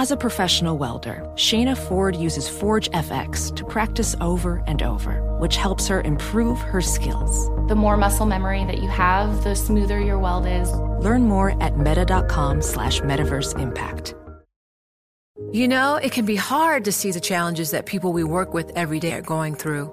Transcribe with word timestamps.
As 0.00 0.10
a 0.10 0.16
professional 0.16 0.78
welder, 0.78 1.30
Shayna 1.34 1.76
Ford 1.76 2.16
uses 2.16 2.48
Forge 2.48 2.90
FX 2.92 3.54
to 3.54 3.66
practice 3.66 4.16
over 4.22 4.64
and 4.66 4.82
over, 4.82 5.20
which 5.36 5.56
helps 5.56 5.88
her 5.88 6.00
improve 6.00 6.58
her 6.58 6.80
skills. 6.80 7.50
The 7.68 7.74
more 7.74 7.98
muscle 7.98 8.24
memory 8.24 8.64
that 8.64 8.78
you 8.78 8.88
have, 8.88 9.44
the 9.44 9.54
smoother 9.54 10.00
your 10.00 10.18
weld 10.18 10.46
is. 10.46 10.72
Learn 11.04 11.24
more 11.24 11.62
at 11.62 11.76
meta.com 11.76 12.62
slash 12.62 13.02
metaverse 13.02 13.60
impact. 13.60 14.14
You 15.52 15.68
know, 15.68 15.96
it 15.96 16.12
can 16.12 16.24
be 16.24 16.36
hard 16.36 16.86
to 16.86 16.92
see 16.92 17.10
the 17.10 17.20
challenges 17.20 17.72
that 17.72 17.84
people 17.84 18.14
we 18.14 18.24
work 18.24 18.54
with 18.54 18.72
every 18.74 19.00
day 19.00 19.12
are 19.12 19.20
going 19.20 19.54
through. 19.54 19.92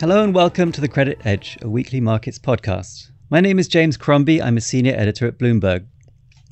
Hello 0.00 0.22
and 0.22 0.32
welcome 0.32 0.70
to 0.70 0.80
the 0.80 0.86
Credit 0.86 1.20
Edge, 1.24 1.58
a 1.60 1.68
weekly 1.68 2.00
markets 2.00 2.38
podcast. 2.38 3.10
My 3.30 3.40
name 3.40 3.58
is 3.58 3.66
James 3.66 3.96
Crombie. 3.96 4.40
I'm 4.40 4.56
a 4.56 4.60
senior 4.60 4.94
editor 4.94 5.26
at 5.26 5.38
Bloomberg. 5.38 5.86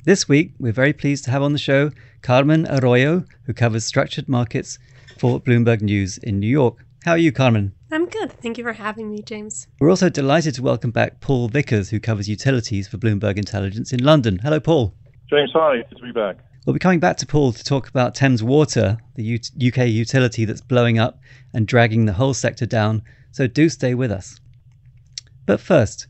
This 0.03 0.27
week, 0.27 0.53
we're 0.59 0.73
very 0.73 0.91
pleased 0.91 1.23
to 1.25 1.31
have 1.31 1.41
on 1.41 1.53
the 1.53 1.57
show 1.57 1.91
Carmen 2.21 2.67
Arroyo, 2.69 3.23
who 3.45 3.53
covers 3.53 3.85
structured 3.85 4.27
markets 4.27 4.79
for 5.17 5.39
Bloomberg 5.39 5.81
News 5.81 6.17
in 6.17 6.39
New 6.39 6.47
York. 6.49 6.83
How 7.05 7.13
are 7.13 7.17
you, 7.17 7.31
Carmen? 7.31 7.71
I'm 7.89 8.07
good. 8.07 8.33
Thank 8.33 8.57
you 8.57 8.65
for 8.65 8.73
having 8.73 9.09
me, 9.09 9.21
James. 9.21 9.67
We're 9.79 9.89
also 9.89 10.09
delighted 10.09 10.55
to 10.55 10.61
welcome 10.61 10.91
back 10.91 11.21
Paul 11.21 11.47
Vickers, 11.47 11.89
who 11.89 12.01
covers 12.01 12.27
utilities 12.27 12.89
for 12.89 12.97
Bloomberg 12.97 13.37
Intelligence 13.37 13.93
in 13.93 14.03
London. 14.03 14.39
Hello, 14.39 14.59
Paul. 14.59 14.93
James, 15.29 15.51
hi. 15.53 15.83
Good 15.89 15.97
to 15.99 16.03
be 16.03 16.11
back. 16.11 16.37
We'll 16.65 16.73
be 16.73 16.79
coming 16.79 16.99
back 16.99 17.15
to 17.17 17.25
Paul 17.25 17.53
to 17.53 17.63
talk 17.63 17.87
about 17.87 18.13
Thames 18.13 18.43
Water, 18.43 18.97
the 19.15 19.23
U- 19.23 19.39
UK 19.69 19.87
utility 19.87 20.43
that's 20.43 20.59
blowing 20.59 20.99
up 20.99 21.17
and 21.53 21.65
dragging 21.65 22.05
the 22.05 22.13
whole 22.13 22.33
sector 22.33 22.65
down 22.65 23.03
so 23.37 23.45
do 23.45 23.69
stay 23.69 23.93
with 23.93 24.11
us. 24.11 24.39
But 25.45 25.59
first, 25.59 26.07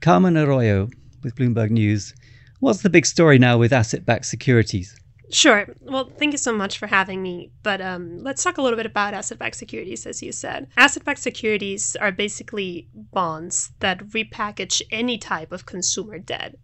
Carmen 0.00 0.36
Arroyo 0.36 0.88
with 1.22 1.36
Bloomberg 1.36 1.70
News. 1.70 2.12
What's 2.58 2.82
the 2.82 2.90
big 2.90 3.06
story 3.06 3.38
now 3.38 3.58
with 3.58 3.72
asset 3.72 4.04
backed 4.04 4.26
securities? 4.26 4.98
Sure. 5.30 5.66
Well, 5.82 6.10
thank 6.18 6.32
you 6.32 6.38
so 6.38 6.52
much 6.52 6.78
for 6.78 6.88
having 6.88 7.22
me. 7.22 7.52
But 7.62 7.80
um, 7.80 8.24
let's 8.24 8.42
talk 8.42 8.58
a 8.58 8.62
little 8.62 8.76
bit 8.76 8.86
about 8.86 9.14
asset 9.14 9.38
backed 9.38 9.54
securities, 9.54 10.04
as 10.04 10.20
you 10.20 10.32
said. 10.32 10.66
Asset 10.76 11.04
backed 11.04 11.20
securities 11.20 11.94
are 11.94 12.10
basically 12.10 12.88
bonds 12.92 13.70
that 13.78 14.08
repackage 14.08 14.82
any 14.90 15.16
type 15.16 15.52
of 15.52 15.64
consumer 15.64 16.18
debt. 16.18 16.56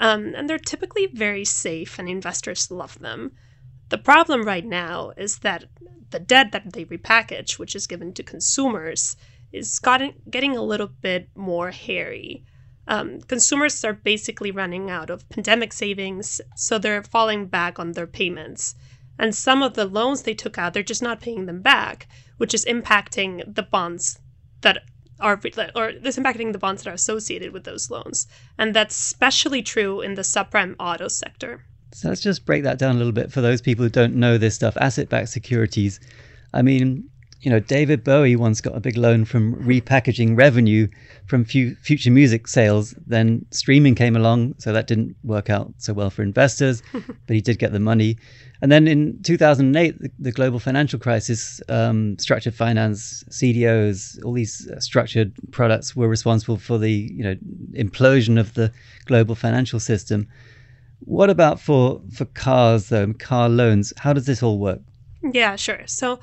Um, 0.00 0.34
and 0.34 0.50
they're 0.50 0.58
typically 0.58 1.06
very 1.06 1.44
safe, 1.44 2.00
and 2.00 2.08
investors 2.08 2.68
love 2.68 2.98
them. 2.98 3.30
The 3.90 3.98
problem 3.98 4.44
right 4.44 4.64
now 4.64 5.12
is 5.16 5.38
that 5.38 5.64
the 6.10 6.20
debt 6.20 6.52
that 6.52 6.72
they 6.72 6.84
repackage, 6.84 7.58
which 7.58 7.74
is 7.74 7.88
given 7.88 8.12
to 8.14 8.22
consumers, 8.22 9.16
is 9.52 9.80
gotten, 9.80 10.14
getting 10.30 10.56
a 10.56 10.62
little 10.62 10.86
bit 10.86 11.28
more 11.34 11.72
hairy. 11.72 12.44
Um, 12.86 13.20
consumers 13.22 13.84
are 13.84 13.92
basically 13.92 14.52
running 14.52 14.90
out 14.90 15.10
of 15.10 15.28
pandemic 15.28 15.72
savings, 15.72 16.40
so 16.54 16.78
they're 16.78 17.02
falling 17.02 17.46
back 17.46 17.80
on 17.80 17.92
their 17.92 18.06
payments. 18.06 18.76
And 19.18 19.34
some 19.34 19.60
of 19.60 19.74
the 19.74 19.86
loans 19.86 20.22
they 20.22 20.34
took 20.34 20.56
out, 20.56 20.72
they're 20.72 20.84
just 20.84 21.02
not 21.02 21.20
paying 21.20 21.46
them 21.46 21.60
back, 21.60 22.06
which 22.36 22.54
is 22.54 22.64
impacting 22.66 23.42
the 23.52 23.64
bonds 23.64 24.20
that 24.60 24.84
are, 25.18 25.40
or 25.74 25.92
this 26.00 26.16
impacting 26.16 26.52
the 26.52 26.58
bonds 26.58 26.84
that 26.84 26.90
are 26.90 26.94
associated 26.94 27.52
with 27.52 27.64
those 27.64 27.90
loans. 27.90 28.28
And 28.56 28.72
that's 28.72 28.96
especially 28.96 29.62
true 29.62 30.00
in 30.00 30.14
the 30.14 30.22
subprime 30.22 30.76
auto 30.78 31.08
sector. 31.08 31.66
So 31.92 32.08
let's 32.08 32.20
just 32.20 32.46
break 32.46 32.62
that 32.64 32.78
down 32.78 32.94
a 32.94 32.98
little 32.98 33.12
bit 33.12 33.32
for 33.32 33.40
those 33.40 33.60
people 33.60 33.84
who 33.84 33.90
don't 33.90 34.14
know 34.14 34.38
this 34.38 34.54
stuff. 34.54 34.76
Asset 34.76 35.08
backed 35.08 35.28
securities. 35.28 36.00
I 36.54 36.62
mean, 36.62 37.08
you 37.40 37.50
know, 37.50 37.58
David 37.58 38.04
Bowie 38.04 38.36
once 38.36 38.60
got 38.60 38.76
a 38.76 38.80
big 38.80 38.96
loan 38.96 39.24
from 39.24 39.54
repackaging 39.56 40.36
revenue 40.36 40.88
from 41.26 41.44
fu- 41.44 41.74
future 41.76 42.10
music 42.10 42.46
sales. 42.46 42.94
Then 43.06 43.46
streaming 43.50 43.94
came 43.94 44.14
along, 44.14 44.56
so 44.58 44.72
that 44.72 44.86
didn't 44.86 45.16
work 45.24 45.48
out 45.48 45.72
so 45.78 45.94
well 45.94 46.10
for 46.10 46.22
investors, 46.22 46.82
but 46.92 47.34
he 47.34 47.40
did 47.40 47.58
get 47.58 47.72
the 47.72 47.80
money. 47.80 48.18
And 48.60 48.70
then 48.70 48.86
in 48.86 49.22
2008, 49.22 49.98
the, 49.98 50.10
the 50.18 50.32
global 50.32 50.58
financial 50.58 50.98
crisis, 50.98 51.62
um, 51.70 52.18
structured 52.18 52.54
finance, 52.54 53.24
CDOs, 53.30 54.22
all 54.22 54.34
these 54.34 54.70
structured 54.78 55.32
products 55.50 55.96
were 55.96 56.08
responsible 56.08 56.58
for 56.58 56.76
the 56.76 56.92
you 56.92 57.24
know 57.24 57.36
implosion 57.72 58.38
of 58.38 58.52
the 58.52 58.70
global 59.06 59.34
financial 59.34 59.80
system. 59.80 60.28
What 61.00 61.30
about 61.30 61.60
for 61.60 62.02
for 62.12 62.24
cars 62.26 62.88
though, 62.88 63.12
car 63.14 63.48
loans? 63.48 63.92
How 63.98 64.12
does 64.12 64.26
this 64.26 64.42
all 64.42 64.58
work? 64.58 64.80
Yeah, 65.22 65.56
sure. 65.56 65.86
So 65.86 66.20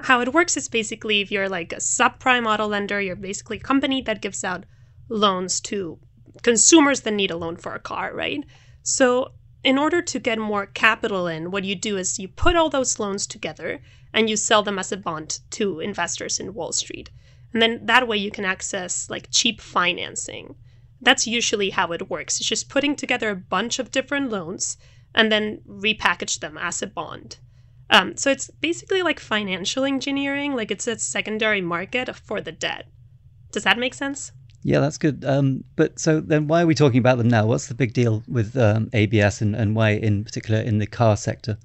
how 0.00 0.20
it 0.20 0.32
works 0.32 0.56
is 0.56 0.68
basically 0.68 1.20
if 1.20 1.30
you're 1.30 1.48
like 1.48 1.72
a 1.72 1.76
subprime 1.76 2.46
auto 2.46 2.66
lender, 2.66 3.00
you're 3.00 3.16
basically 3.16 3.56
a 3.56 3.60
company 3.60 4.02
that 4.02 4.22
gives 4.22 4.44
out 4.44 4.64
loans 5.08 5.60
to 5.62 5.98
consumers 6.42 7.00
that 7.02 7.14
need 7.14 7.30
a 7.30 7.36
loan 7.36 7.56
for 7.56 7.74
a 7.74 7.80
car, 7.80 8.14
right? 8.14 8.44
So 8.82 9.32
in 9.64 9.78
order 9.78 10.02
to 10.02 10.20
get 10.20 10.38
more 10.38 10.66
capital 10.66 11.26
in, 11.26 11.50
what 11.50 11.64
you 11.64 11.74
do 11.74 11.96
is 11.96 12.18
you 12.18 12.28
put 12.28 12.56
all 12.56 12.68
those 12.68 12.98
loans 12.98 13.26
together 13.26 13.80
and 14.12 14.30
you 14.30 14.36
sell 14.36 14.62
them 14.62 14.78
as 14.78 14.92
a 14.92 14.96
bond 14.96 15.40
to 15.50 15.80
investors 15.80 16.38
in 16.38 16.54
Wall 16.54 16.72
Street. 16.72 17.10
And 17.52 17.62
then 17.62 17.86
that 17.86 18.06
way 18.06 18.16
you 18.16 18.30
can 18.30 18.44
access 18.44 19.08
like 19.08 19.28
cheap 19.30 19.60
financing. 19.60 20.56
That's 21.00 21.26
usually 21.26 21.70
how 21.70 21.92
it 21.92 22.10
works. 22.10 22.40
It's 22.40 22.48
just 22.48 22.68
putting 22.68 22.96
together 22.96 23.30
a 23.30 23.36
bunch 23.36 23.78
of 23.78 23.90
different 23.90 24.30
loans 24.30 24.76
and 25.14 25.30
then 25.30 25.60
repackage 25.68 26.40
them 26.40 26.58
as 26.58 26.82
a 26.82 26.86
bond. 26.86 27.38
Um, 27.90 28.16
so 28.16 28.30
it's 28.30 28.50
basically 28.50 29.02
like 29.02 29.20
financial 29.20 29.84
engineering, 29.84 30.54
like 30.54 30.70
it's 30.70 30.86
a 30.86 30.98
secondary 30.98 31.60
market 31.60 32.14
for 32.16 32.40
the 32.40 32.52
debt. 32.52 32.86
Does 33.52 33.64
that 33.64 33.78
make 33.78 33.94
sense? 33.94 34.32
Yeah, 34.62 34.80
that's 34.80 34.98
good. 34.98 35.24
Um, 35.24 35.62
but 35.76 35.98
so 35.98 36.20
then 36.20 36.48
why 36.48 36.62
are 36.62 36.66
we 36.66 36.74
talking 36.74 36.98
about 36.98 37.18
them 37.18 37.28
now? 37.28 37.46
What's 37.46 37.68
the 37.68 37.74
big 37.74 37.92
deal 37.92 38.24
with 38.26 38.56
um, 38.56 38.90
ABS 38.92 39.40
and, 39.40 39.54
and 39.54 39.76
why, 39.76 39.90
in 39.90 40.24
particular, 40.24 40.60
in 40.60 40.78
the 40.78 40.86
car 40.86 41.16
sector? 41.16 41.56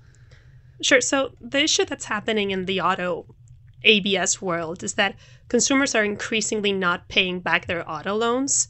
Sure. 0.84 1.02
So 1.02 1.32
the 1.42 1.64
issue 1.64 1.86
that's 1.86 2.06
happening 2.06 2.52
in 2.52 2.66
the 2.66 2.82
auto 2.82 3.26
ABS 3.84 4.42
world 4.42 4.84
is 4.84 4.94
that 4.94 5.16
consumers 5.48 5.96
are 5.96 6.04
increasingly 6.04 6.72
not 6.72 7.08
paying 7.08 7.40
back 7.40 7.66
their 7.66 7.90
auto 7.90 8.16
loans. 8.16 8.68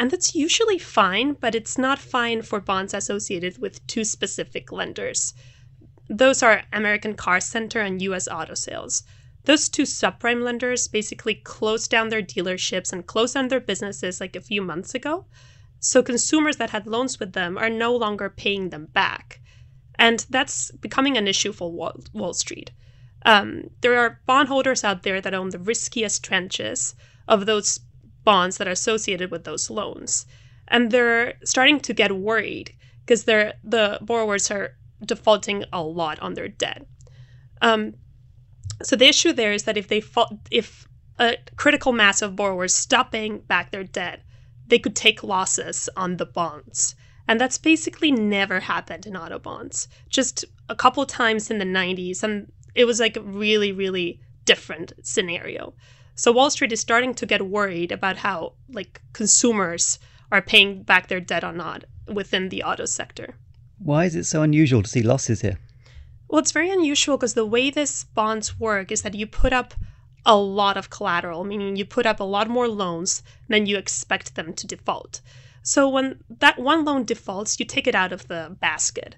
And 0.00 0.10
that's 0.10 0.34
usually 0.34 0.78
fine, 0.78 1.34
but 1.34 1.54
it's 1.54 1.76
not 1.76 1.98
fine 1.98 2.40
for 2.40 2.58
bonds 2.58 2.94
associated 2.94 3.58
with 3.58 3.86
two 3.86 4.02
specific 4.02 4.72
lenders. 4.72 5.34
Those 6.08 6.42
are 6.42 6.62
American 6.72 7.12
Car 7.12 7.38
Center 7.38 7.82
and 7.82 8.00
US 8.00 8.26
Auto 8.26 8.54
Sales. 8.54 9.02
Those 9.44 9.68
two 9.68 9.82
subprime 9.82 10.42
lenders 10.42 10.88
basically 10.88 11.34
closed 11.34 11.90
down 11.90 12.08
their 12.08 12.22
dealerships 12.22 12.94
and 12.94 13.06
closed 13.06 13.34
down 13.34 13.48
their 13.48 13.60
businesses 13.60 14.22
like 14.22 14.34
a 14.34 14.40
few 14.40 14.62
months 14.62 14.94
ago. 14.94 15.26
So 15.80 16.02
consumers 16.02 16.56
that 16.56 16.70
had 16.70 16.86
loans 16.86 17.20
with 17.20 17.34
them 17.34 17.58
are 17.58 17.68
no 17.68 17.94
longer 17.94 18.30
paying 18.30 18.70
them 18.70 18.86
back. 18.86 19.42
And 19.98 20.24
that's 20.30 20.70
becoming 20.70 21.18
an 21.18 21.28
issue 21.28 21.52
for 21.52 21.70
Wall, 21.70 22.32
Street. 22.32 22.70
Um, 23.26 23.64
there 23.82 23.98
are 23.98 24.22
bondholders 24.24 24.82
out 24.82 25.02
there 25.02 25.20
that 25.20 25.34
own 25.34 25.50
the 25.50 25.58
riskiest 25.58 26.24
tranches 26.24 26.94
of 27.28 27.44
those 27.44 27.80
bonds 28.24 28.58
that 28.58 28.68
are 28.68 28.72
associated 28.72 29.30
with 29.30 29.44
those 29.44 29.70
loans. 29.70 30.26
And 30.68 30.90
they're 30.90 31.34
starting 31.44 31.80
to 31.80 31.94
get 31.94 32.12
worried 32.16 32.74
because 33.04 33.24
they're 33.24 33.54
the 33.64 33.98
borrowers 34.02 34.50
are 34.50 34.72
defaulting 35.04 35.64
a 35.72 35.82
lot 35.82 36.20
on 36.20 36.34
their 36.34 36.48
debt. 36.48 36.86
Um, 37.62 37.94
So 38.82 38.96
the 38.96 39.08
issue 39.08 39.32
there 39.32 39.52
is 39.52 39.64
that 39.64 39.76
if 39.76 39.88
they 39.88 40.00
fall, 40.00 40.40
if 40.50 40.86
a 41.18 41.36
critical 41.56 41.92
mass 41.92 42.22
of 42.22 42.36
borrowers 42.36 42.74
stop 42.74 43.12
paying 43.12 43.40
back 43.40 43.70
their 43.70 43.84
debt, 43.84 44.22
they 44.66 44.78
could 44.78 44.96
take 44.96 45.22
losses 45.22 45.88
on 45.96 46.16
the 46.16 46.26
bonds. 46.26 46.94
And 47.28 47.40
that's 47.40 47.58
basically 47.58 48.10
never 48.12 48.60
happened 48.60 49.06
in 49.06 49.16
auto 49.16 49.38
bonds. 49.38 49.88
Just 50.08 50.44
a 50.68 50.74
couple 50.74 51.04
times 51.06 51.50
in 51.50 51.58
the 51.58 51.64
90s, 51.64 52.22
and 52.22 52.52
it 52.74 52.84
was 52.86 53.00
like 53.00 53.16
a 53.16 53.22
really, 53.22 53.72
really 53.72 54.20
different 54.44 54.92
scenario. 55.02 55.74
So 56.14 56.32
Wall 56.32 56.50
Street 56.50 56.72
is 56.72 56.80
starting 56.80 57.14
to 57.14 57.26
get 57.26 57.46
worried 57.46 57.92
about 57.92 58.18
how 58.18 58.54
like 58.68 59.00
consumers 59.12 59.98
are 60.32 60.42
paying 60.42 60.82
back 60.82 61.08
their 61.08 61.20
debt 61.20 61.44
or 61.44 61.52
not 61.52 61.84
within 62.06 62.48
the 62.48 62.62
auto 62.62 62.84
sector. 62.84 63.34
Why 63.78 64.04
is 64.04 64.14
it 64.14 64.24
so 64.24 64.42
unusual 64.42 64.82
to 64.82 64.90
see 64.90 65.02
losses 65.02 65.40
here? 65.40 65.58
Well, 66.28 66.40
it's 66.40 66.52
very 66.52 66.70
unusual 66.70 67.16
because 67.16 67.34
the 67.34 67.46
way 67.46 67.70
this 67.70 68.04
bonds 68.04 68.58
work 68.60 68.92
is 68.92 69.02
that 69.02 69.14
you 69.14 69.26
put 69.26 69.52
up 69.52 69.74
a 70.24 70.36
lot 70.36 70.76
of 70.76 70.90
collateral, 70.90 71.44
meaning 71.44 71.76
you 71.76 71.84
put 71.84 72.06
up 72.06 72.20
a 72.20 72.24
lot 72.24 72.48
more 72.48 72.68
loans 72.68 73.22
than 73.48 73.66
you 73.66 73.76
expect 73.76 74.34
them 74.34 74.52
to 74.54 74.66
default. 74.66 75.20
So 75.62 75.88
when 75.88 76.20
that 76.28 76.58
one 76.58 76.84
loan 76.84 77.04
defaults, 77.04 77.58
you 77.58 77.66
take 77.66 77.86
it 77.86 77.94
out 77.94 78.12
of 78.12 78.28
the 78.28 78.56
basket. 78.60 79.16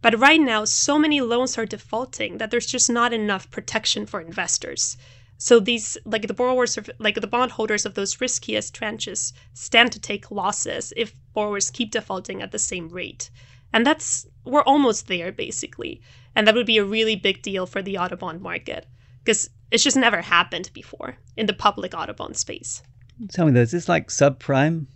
But 0.00 0.18
right 0.18 0.40
now, 0.40 0.64
so 0.64 0.98
many 0.98 1.20
loans 1.20 1.56
are 1.56 1.64
defaulting 1.64 2.38
that 2.38 2.50
there's 2.50 2.66
just 2.66 2.90
not 2.90 3.12
enough 3.12 3.50
protection 3.50 4.04
for 4.04 4.20
investors. 4.20 4.96
So 5.42 5.58
these, 5.58 5.98
like 6.04 6.28
the 6.28 6.34
borrowers, 6.34 6.78
of, 6.78 6.88
like 7.00 7.20
the 7.20 7.26
bondholders 7.26 7.84
of 7.84 7.94
those 7.94 8.20
riskiest 8.20 8.78
tranches, 8.78 9.32
stand 9.54 9.90
to 9.90 9.98
take 9.98 10.30
losses 10.30 10.92
if 10.96 11.16
borrowers 11.34 11.68
keep 11.68 11.90
defaulting 11.90 12.40
at 12.40 12.52
the 12.52 12.60
same 12.60 12.88
rate. 12.88 13.28
And 13.72 13.84
that's, 13.84 14.24
we're 14.44 14.62
almost 14.62 15.08
there 15.08 15.32
basically. 15.32 16.00
And 16.36 16.46
that 16.46 16.54
would 16.54 16.64
be 16.64 16.78
a 16.78 16.84
really 16.84 17.16
big 17.16 17.42
deal 17.42 17.66
for 17.66 17.82
the 17.82 17.98
auto 17.98 18.14
bond 18.14 18.40
market 18.40 18.86
because 19.24 19.50
it's 19.72 19.82
just 19.82 19.96
never 19.96 20.20
happened 20.20 20.70
before 20.74 21.16
in 21.36 21.46
the 21.46 21.52
public 21.52 21.92
auto 21.92 22.12
bond 22.12 22.36
space. 22.36 22.80
Tell 23.30 23.44
me, 23.44 23.50
though, 23.50 23.62
is 23.62 23.72
this 23.72 23.88
like 23.88 24.10
subprime? 24.10 24.86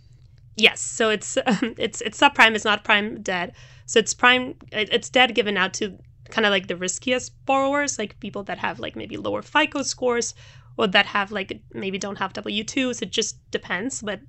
Yes, 0.55 0.79
so 0.79 1.09
it's 1.09 1.37
um, 1.45 1.75
it's 1.77 1.99
it's 2.01 2.19
subprime. 2.19 2.55
It's 2.55 2.65
not 2.65 2.85
prime 2.85 3.21
debt. 3.21 3.53
So 3.85 3.99
it's 3.99 4.13
prime. 4.13 4.55
It's 4.71 5.09
debt 5.09 5.35
given 5.35 5.57
out 5.57 5.73
to 5.75 5.97
kind 6.29 6.45
of 6.45 6.51
like 6.51 6.67
the 6.67 6.75
riskiest 6.75 7.33
borrowers, 7.45 7.97
like 7.99 8.19
people 8.19 8.43
that 8.43 8.57
have 8.59 8.79
like 8.79 8.95
maybe 8.95 9.17
lower 9.17 9.41
FICO 9.41 9.83
scores 9.83 10.33
or 10.77 10.87
that 10.87 11.05
have 11.07 11.31
like 11.31 11.61
maybe 11.73 11.97
don't 11.97 12.17
have 12.17 12.33
W 12.33 12.63
twos. 12.63 13.01
It 13.01 13.11
just 13.11 13.49
depends, 13.51 14.01
but 14.01 14.21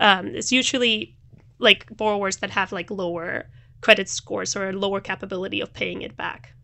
um, 0.00 0.28
it's 0.28 0.52
usually 0.52 1.16
like 1.58 1.86
borrowers 1.96 2.38
that 2.38 2.50
have 2.50 2.72
like 2.72 2.90
lower 2.90 3.50
credit 3.80 4.08
scores 4.08 4.56
or 4.56 4.70
a 4.70 4.72
lower 4.72 5.00
capability 5.00 5.60
of 5.60 5.72
paying 5.72 6.02
it 6.02 6.16
back. 6.16 6.54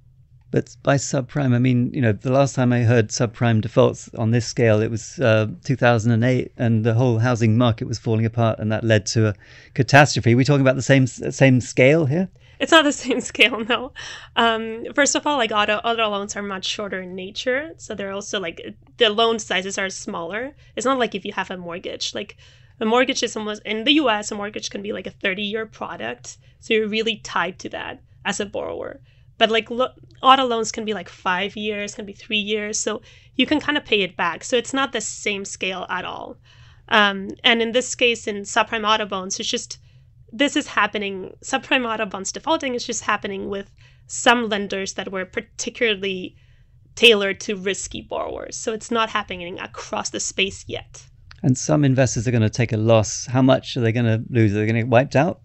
But 0.50 0.76
by 0.82 0.96
subprime, 0.96 1.54
I 1.54 1.58
mean, 1.58 1.92
you 1.92 2.00
know, 2.00 2.12
the 2.12 2.32
last 2.32 2.54
time 2.54 2.72
I 2.72 2.82
heard 2.82 3.08
subprime 3.08 3.60
defaults 3.60 4.08
on 4.14 4.30
this 4.30 4.46
scale, 4.46 4.80
it 4.80 4.90
was 4.90 5.18
uh, 5.18 5.48
2008, 5.64 6.52
and 6.56 6.84
the 6.84 6.94
whole 6.94 7.18
housing 7.18 7.58
market 7.58 7.88
was 7.88 7.98
falling 7.98 8.24
apart, 8.24 8.58
and 8.58 8.70
that 8.70 8.84
led 8.84 9.06
to 9.06 9.28
a 9.28 9.34
catastrophe. 9.74 10.34
Are 10.34 10.36
we 10.36 10.44
talking 10.44 10.60
about 10.60 10.76
the 10.76 10.82
same 10.82 11.06
same 11.06 11.60
scale 11.60 12.06
here? 12.06 12.28
It's 12.58 12.72
not 12.72 12.84
the 12.84 12.92
same 13.04 13.20
scale, 13.20 13.64
no. 13.64 13.92
Um, 14.36 14.86
first 14.94 15.14
of 15.14 15.26
all, 15.26 15.36
like 15.36 15.52
auto 15.52 15.76
auto 15.78 16.08
loans 16.08 16.36
are 16.36 16.42
much 16.42 16.64
shorter 16.64 17.00
in 17.00 17.14
nature, 17.14 17.74
so 17.76 17.94
they're 17.94 18.12
also 18.12 18.40
like 18.40 18.60
the 18.98 19.10
loan 19.10 19.38
sizes 19.38 19.78
are 19.78 19.90
smaller. 19.90 20.54
It's 20.76 20.86
not 20.86 20.98
like 20.98 21.14
if 21.14 21.24
you 21.24 21.32
have 21.32 21.50
a 21.50 21.56
mortgage, 21.56 22.14
like 22.14 22.36
a 22.80 22.86
mortgage 22.86 23.22
is 23.22 23.36
almost 23.36 23.62
in 23.64 23.84
the 23.84 23.94
U.S. 23.94 24.30
A 24.30 24.34
mortgage 24.34 24.70
can 24.70 24.82
be 24.82 24.92
like 24.92 25.06
a 25.06 25.10
30 25.10 25.42
year 25.42 25.66
product, 25.66 26.38
so 26.60 26.74
you're 26.74 26.88
really 26.88 27.16
tied 27.16 27.58
to 27.60 27.68
that 27.70 28.02
as 28.24 28.40
a 28.40 28.46
borrower. 28.46 29.00
But 29.38 29.50
like 29.50 29.70
lo- 29.70 29.92
auto 30.22 30.44
loans 30.44 30.72
can 30.72 30.84
be 30.84 30.94
like 30.94 31.08
five 31.08 31.56
years, 31.56 31.94
can 31.94 32.06
be 32.06 32.12
three 32.12 32.38
years, 32.38 32.78
so 32.78 33.02
you 33.36 33.46
can 33.46 33.60
kind 33.60 33.78
of 33.78 33.84
pay 33.84 34.02
it 34.02 34.16
back. 34.16 34.44
So 34.44 34.56
it's 34.56 34.72
not 34.72 34.92
the 34.92 35.00
same 35.00 35.44
scale 35.44 35.86
at 35.88 36.04
all. 36.04 36.38
Um, 36.88 37.30
and 37.42 37.60
in 37.60 37.72
this 37.72 37.94
case, 37.94 38.26
in 38.26 38.42
subprime 38.42 38.86
auto 38.86 39.06
bonds, 39.06 39.40
it's 39.40 39.48
just 39.48 39.78
this 40.32 40.56
is 40.56 40.66
happening. 40.66 41.36
Subprime 41.42 41.86
auto 41.86 42.06
bonds 42.06 42.32
defaulting 42.32 42.74
is 42.74 42.86
just 42.86 43.02
happening 43.02 43.48
with 43.48 43.72
some 44.06 44.48
lenders 44.48 44.94
that 44.94 45.10
were 45.10 45.24
particularly 45.24 46.36
tailored 46.94 47.40
to 47.40 47.56
risky 47.56 48.02
borrowers. 48.02 48.56
So 48.56 48.72
it's 48.72 48.90
not 48.90 49.10
happening 49.10 49.58
across 49.58 50.10
the 50.10 50.20
space 50.20 50.64
yet. 50.66 51.04
And 51.42 51.56
some 51.56 51.84
investors 51.84 52.26
are 52.26 52.30
going 52.30 52.42
to 52.42 52.50
take 52.50 52.72
a 52.72 52.76
loss. 52.76 53.26
How 53.26 53.42
much 53.42 53.76
are 53.76 53.80
they 53.80 53.92
going 53.92 54.06
to 54.06 54.24
lose? 54.30 54.52
Are 54.52 54.56
they 54.56 54.66
going 54.66 54.76
to 54.76 54.82
get 54.82 54.88
wiped 54.88 55.14
out? 55.14 55.40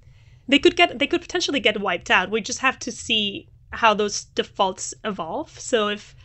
They 0.47 0.59
could 0.59 0.75
get 0.75 0.99
they 0.99 1.07
could 1.07 1.21
potentially 1.21 1.59
get 1.59 1.79
wiped 1.79 2.09
out. 2.09 2.31
We 2.31 2.41
just 2.41 2.59
have 2.59 2.79
to 2.79 2.91
see 2.91 3.47
how 3.71 3.93
those 3.93 4.25
defaults 4.25 4.93
evolve. 5.03 5.59
So 5.59 5.89
if 5.89 6.15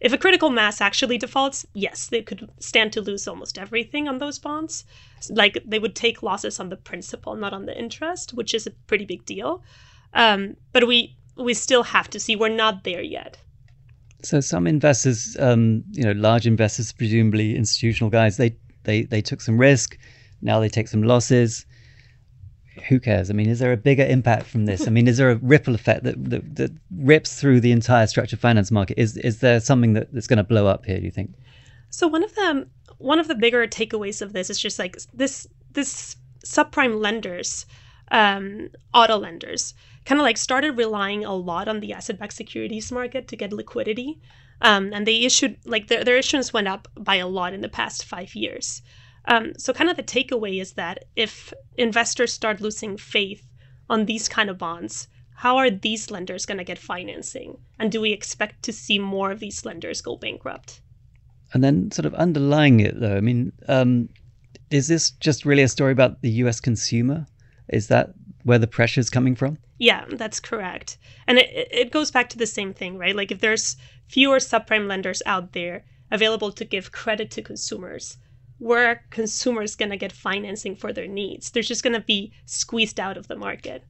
if 0.00 0.12
a 0.12 0.18
critical 0.18 0.50
mass 0.50 0.80
actually 0.80 1.16
defaults, 1.16 1.64
yes, 1.72 2.08
they 2.08 2.20
could 2.20 2.50
stand 2.58 2.92
to 2.92 3.00
lose 3.00 3.26
almost 3.26 3.56
everything 3.56 4.06
on 4.06 4.18
those 4.18 4.38
bonds. 4.38 4.84
Like 5.30 5.62
they 5.64 5.78
would 5.78 5.94
take 5.94 6.22
losses 6.22 6.60
on 6.60 6.68
the 6.68 6.76
principal, 6.76 7.36
not 7.36 7.54
on 7.54 7.64
the 7.66 7.78
interest, 7.78 8.34
which 8.34 8.52
is 8.52 8.66
a 8.66 8.72
pretty 8.86 9.06
big 9.06 9.24
deal. 9.24 9.62
Um, 10.12 10.56
but 10.72 10.86
we 10.86 11.16
we 11.36 11.54
still 11.54 11.82
have 11.82 12.10
to 12.10 12.20
see. 12.20 12.36
We're 12.36 12.48
not 12.48 12.84
there 12.84 13.02
yet. 13.02 13.38
So 14.22 14.40
some 14.40 14.66
investors, 14.66 15.36
um, 15.38 15.84
you 15.92 16.04
know, 16.04 16.12
large 16.12 16.46
investors, 16.46 16.92
presumably 16.92 17.56
institutional 17.56 18.10
guys, 18.10 18.36
they 18.36 18.56
they 18.84 19.02
they 19.02 19.20
took 19.22 19.40
some 19.40 19.58
risk. 19.58 19.98
Now 20.42 20.60
they 20.60 20.68
take 20.68 20.88
some 20.88 21.02
losses 21.02 21.66
who 22.88 23.00
cares? 23.00 23.30
I 23.30 23.32
mean, 23.34 23.48
is 23.48 23.58
there 23.58 23.72
a 23.72 23.76
bigger 23.76 24.04
impact 24.04 24.46
from 24.46 24.66
this? 24.66 24.86
I 24.86 24.90
mean, 24.90 25.08
is 25.08 25.16
there 25.16 25.30
a 25.30 25.36
ripple 25.36 25.74
effect 25.74 26.04
that, 26.04 26.30
that, 26.30 26.56
that 26.56 26.70
rips 26.96 27.40
through 27.40 27.60
the 27.60 27.72
entire 27.72 28.06
structured 28.06 28.40
finance 28.40 28.70
market? 28.70 29.00
Is 29.00 29.16
is 29.16 29.40
there 29.40 29.60
something 29.60 29.92
that, 29.94 30.12
that's 30.12 30.26
going 30.26 30.38
to 30.38 30.44
blow 30.44 30.66
up 30.66 30.84
here? 30.84 30.98
Do 30.98 31.04
you 31.04 31.10
think? 31.10 31.34
So 31.90 32.08
one 32.08 32.24
of 32.24 32.34
the 32.34 32.66
one 32.98 33.18
of 33.18 33.28
the 33.28 33.34
bigger 33.34 33.66
takeaways 33.66 34.20
of 34.22 34.32
this 34.32 34.50
is 34.50 34.58
just 34.58 34.78
like 34.78 34.96
this 35.12 35.46
this 35.72 36.16
subprime 36.44 37.00
lenders, 37.00 37.66
um, 38.10 38.68
auto 38.92 39.16
lenders, 39.16 39.74
kind 40.04 40.20
of 40.20 40.24
like 40.24 40.36
started 40.36 40.72
relying 40.72 41.24
a 41.24 41.34
lot 41.34 41.68
on 41.68 41.80
the 41.80 41.92
asset-backed 41.92 42.32
securities 42.32 42.92
market 42.92 43.28
to 43.28 43.36
get 43.36 43.52
liquidity, 43.52 44.20
um, 44.60 44.92
and 44.92 45.06
they 45.06 45.22
issued 45.22 45.56
like 45.64 45.88
their 45.88 46.04
their 46.04 46.16
issuance 46.16 46.52
went 46.52 46.68
up 46.68 46.88
by 46.98 47.16
a 47.16 47.28
lot 47.28 47.54
in 47.54 47.60
the 47.60 47.68
past 47.68 48.04
five 48.04 48.34
years. 48.34 48.82
Um, 49.26 49.52
so, 49.58 49.72
kind 49.72 49.90
of 49.90 49.96
the 49.96 50.02
takeaway 50.02 50.60
is 50.60 50.72
that 50.72 51.04
if 51.16 51.52
investors 51.76 52.32
start 52.32 52.60
losing 52.60 52.96
faith 52.96 53.48
on 53.88 54.04
these 54.04 54.28
kind 54.28 54.50
of 54.50 54.58
bonds, 54.58 55.08
how 55.36 55.56
are 55.56 55.70
these 55.70 56.10
lenders 56.10 56.46
going 56.46 56.58
to 56.58 56.64
get 56.64 56.78
financing? 56.78 57.58
And 57.78 57.90
do 57.90 58.00
we 58.00 58.12
expect 58.12 58.62
to 58.64 58.72
see 58.72 58.98
more 58.98 59.30
of 59.30 59.40
these 59.40 59.64
lenders 59.64 60.00
go 60.00 60.16
bankrupt? 60.16 60.80
And 61.52 61.64
then, 61.64 61.90
sort 61.90 62.06
of 62.06 62.14
underlying 62.14 62.80
it, 62.80 63.00
though, 63.00 63.16
I 63.16 63.20
mean, 63.20 63.52
um, 63.68 64.08
is 64.70 64.88
this 64.88 65.10
just 65.10 65.44
really 65.44 65.62
a 65.62 65.68
story 65.68 65.92
about 65.92 66.20
the 66.20 66.30
US 66.42 66.60
consumer? 66.60 67.26
Is 67.68 67.88
that 67.88 68.14
where 68.42 68.58
the 68.58 68.66
pressure 68.66 69.00
is 69.00 69.10
coming 69.10 69.34
from? 69.34 69.58
Yeah, 69.78 70.04
that's 70.08 70.40
correct. 70.40 70.98
And 71.26 71.38
it, 71.38 71.68
it 71.70 71.92
goes 71.92 72.10
back 72.10 72.28
to 72.30 72.38
the 72.38 72.46
same 72.46 72.72
thing, 72.74 72.98
right? 72.98 73.16
Like 73.16 73.32
if 73.32 73.40
there's 73.40 73.76
fewer 74.08 74.38
subprime 74.38 74.86
lenders 74.86 75.22
out 75.26 75.52
there 75.52 75.84
available 76.10 76.52
to 76.52 76.64
give 76.64 76.92
credit 76.92 77.30
to 77.32 77.42
consumers, 77.42 78.18
where 78.58 78.88
are 78.88 79.00
consumers 79.10 79.74
going 79.76 79.90
to 79.90 79.96
get 79.96 80.12
financing 80.12 80.76
for 80.76 80.92
their 80.92 81.06
needs? 81.06 81.50
They're 81.50 81.62
just 81.62 81.82
going 81.82 81.94
to 81.94 82.00
be 82.00 82.32
squeezed 82.46 83.00
out 83.00 83.16
of 83.16 83.28
the 83.28 83.36
market. 83.36 83.84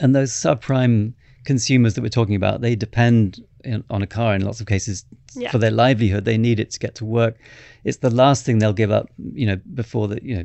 And 0.00 0.14
those 0.14 0.32
subprime 0.32 1.14
consumers 1.44 1.94
that 1.94 2.02
we're 2.02 2.08
talking 2.08 2.34
about, 2.34 2.60
they 2.60 2.74
depend 2.74 3.44
in, 3.64 3.84
on 3.90 4.02
a 4.02 4.06
car 4.06 4.34
in 4.34 4.44
lots 4.44 4.60
of 4.60 4.66
cases 4.66 5.04
yeah. 5.34 5.50
for 5.50 5.58
their 5.58 5.70
livelihood. 5.70 6.24
They 6.24 6.38
need 6.38 6.58
it 6.58 6.70
to 6.72 6.78
get 6.78 6.94
to 6.96 7.04
work. 7.04 7.36
It's 7.84 7.98
the 7.98 8.10
last 8.10 8.44
thing 8.44 8.58
they'll 8.58 8.72
give 8.72 8.90
up, 8.90 9.10
you 9.32 9.46
know, 9.46 9.60
before 9.74 10.08
the, 10.08 10.24
you 10.24 10.36
know, 10.36 10.44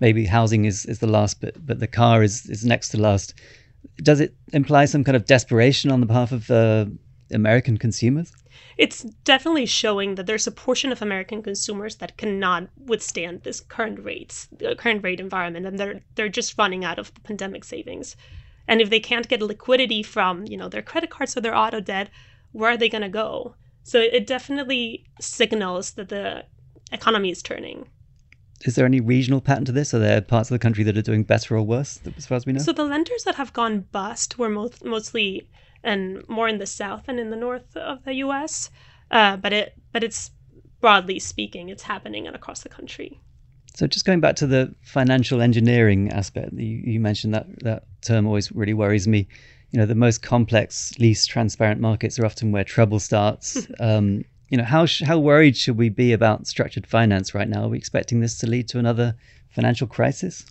maybe 0.00 0.24
housing 0.24 0.64
is, 0.64 0.86
is 0.86 1.00
the 1.00 1.06
last, 1.06 1.40
but, 1.40 1.54
but 1.66 1.80
the 1.80 1.86
car 1.86 2.22
is, 2.22 2.46
is 2.46 2.64
next 2.64 2.88
to 2.90 3.00
last. 3.00 3.34
Does 3.98 4.20
it 4.20 4.34
imply 4.52 4.86
some 4.86 5.04
kind 5.04 5.16
of 5.16 5.26
desperation 5.26 5.90
on 5.90 6.00
the 6.00 6.06
behalf 6.06 6.32
of 6.32 6.50
uh, 6.50 6.86
American 7.30 7.76
consumers? 7.76 8.32
It's 8.78 9.02
definitely 9.24 9.66
showing 9.66 10.14
that 10.14 10.26
there's 10.26 10.46
a 10.46 10.52
portion 10.52 10.92
of 10.92 11.02
American 11.02 11.42
consumers 11.42 11.96
that 11.96 12.16
cannot 12.16 12.68
withstand 12.76 13.42
this 13.42 13.60
current 13.60 14.02
rates, 14.04 14.48
the 14.56 14.76
current 14.76 15.02
rate 15.02 15.18
environment, 15.18 15.66
and 15.66 15.78
they're 15.78 16.00
they're 16.14 16.28
just 16.28 16.56
running 16.56 16.84
out 16.84 16.98
of 16.98 17.12
the 17.12 17.20
pandemic 17.20 17.64
savings. 17.64 18.16
And 18.68 18.80
if 18.80 18.88
they 18.88 19.00
can't 19.00 19.28
get 19.28 19.42
liquidity 19.42 20.02
from 20.02 20.46
you 20.46 20.56
know 20.56 20.68
their 20.68 20.82
credit 20.82 21.10
cards 21.10 21.36
or 21.36 21.40
their 21.40 21.56
auto 21.56 21.80
debt, 21.80 22.08
where 22.52 22.70
are 22.70 22.76
they 22.76 22.88
going 22.88 23.02
to 23.02 23.08
go? 23.08 23.56
So 23.82 23.98
it 23.98 24.26
definitely 24.26 25.06
signals 25.20 25.92
that 25.92 26.08
the 26.08 26.44
economy 26.92 27.30
is 27.30 27.42
turning. 27.42 27.88
Is 28.64 28.74
there 28.74 28.86
any 28.86 29.00
regional 29.00 29.40
pattern 29.40 29.64
to 29.66 29.72
this? 29.72 29.94
Are 29.94 29.98
there 29.98 30.20
parts 30.20 30.50
of 30.50 30.54
the 30.54 30.58
country 30.58 30.84
that 30.84 30.96
are 30.96 31.02
doing 31.02 31.22
better 31.22 31.56
or 31.56 31.62
worse, 31.62 32.00
as 32.16 32.26
far 32.26 32.36
as 32.36 32.46
we 32.46 32.52
know? 32.52 32.60
So 32.60 32.72
the 32.72 32.84
lenders 32.84 33.24
that 33.24 33.36
have 33.36 33.52
gone 33.52 33.86
bust 33.92 34.38
were 34.38 34.48
most, 34.48 34.84
mostly 34.84 35.48
and 35.82 36.26
more 36.28 36.48
in 36.48 36.58
the 36.58 36.66
south 36.66 37.06
than 37.06 37.18
in 37.18 37.30
the 37.30 37.36
north 37.36 37.76
of 37.76 38.04
the 38.04 38.14
U.S. 38.14 38.70
Uh, 39.10 39.36
but 39.36 39.52
it 39.52 39.74
but 39.92 40.04
it's 40.04 40.30
broadly 40.80 41.18
speaking, 41.18 41.68
it's 41.68 41.82
happening 41.82 42.26
across 42.28 42.62
the 42.62 42.68
country. 42.68 43.20
So 43.74 43.86
just 43.86 44.04
going 44.04 44.20
back 44.20 44.36
to 44.36 44.46
the 44.46 44.74
financial 44.82 45.40
engineering 45.40 46.10
aspect, 46.12 46.52
you, 46.52 46.82
you 46.84 47.00
mentioned 47.00 47.34
that 47.34 47.46
that 47.62 47.84
term 48.02 48.26
always 48.26 48.50
really 48.52 48.74
worries 48.74 49.06
me. 49.06 49.28
You 49.70 49.78
know, 49.78 49.86
the 49.86 49.94
most 49.94 50.22
complex, 50.22 50.98
least 50.98 51.28
transparent 51.28 51.80
markets 51.80 52.18
are 52.18 52.26
often 52.26 52.52
where 52.52 52.64
trouble 52.64 52.98
starts. 52.98 53.66
um, 53.80 54.24
you 54.48 54.56
know, 54.56 54.64
how 54.64 54.86
sh- 54.86 55.02
how 55.02 55.18
worried 55.18 55.56
should 55.56 55.76
we 55.76 55.90
be 55.90 56.12
about 56.12 56.46
structured 56.46 56.86
finance 56.86 57.34
right 57.34 57.48
now? 57.48 57.64
Are 57.64 57.68
we 57.68 57.78
expecting 57.78 58.20
this 58.20 58.38
to 58.38 58.46
lead 58.46 58.68
to 58.70 58.78
another 58.78 59.14
financial 59.50 59.86
crisis? 59.86 60.44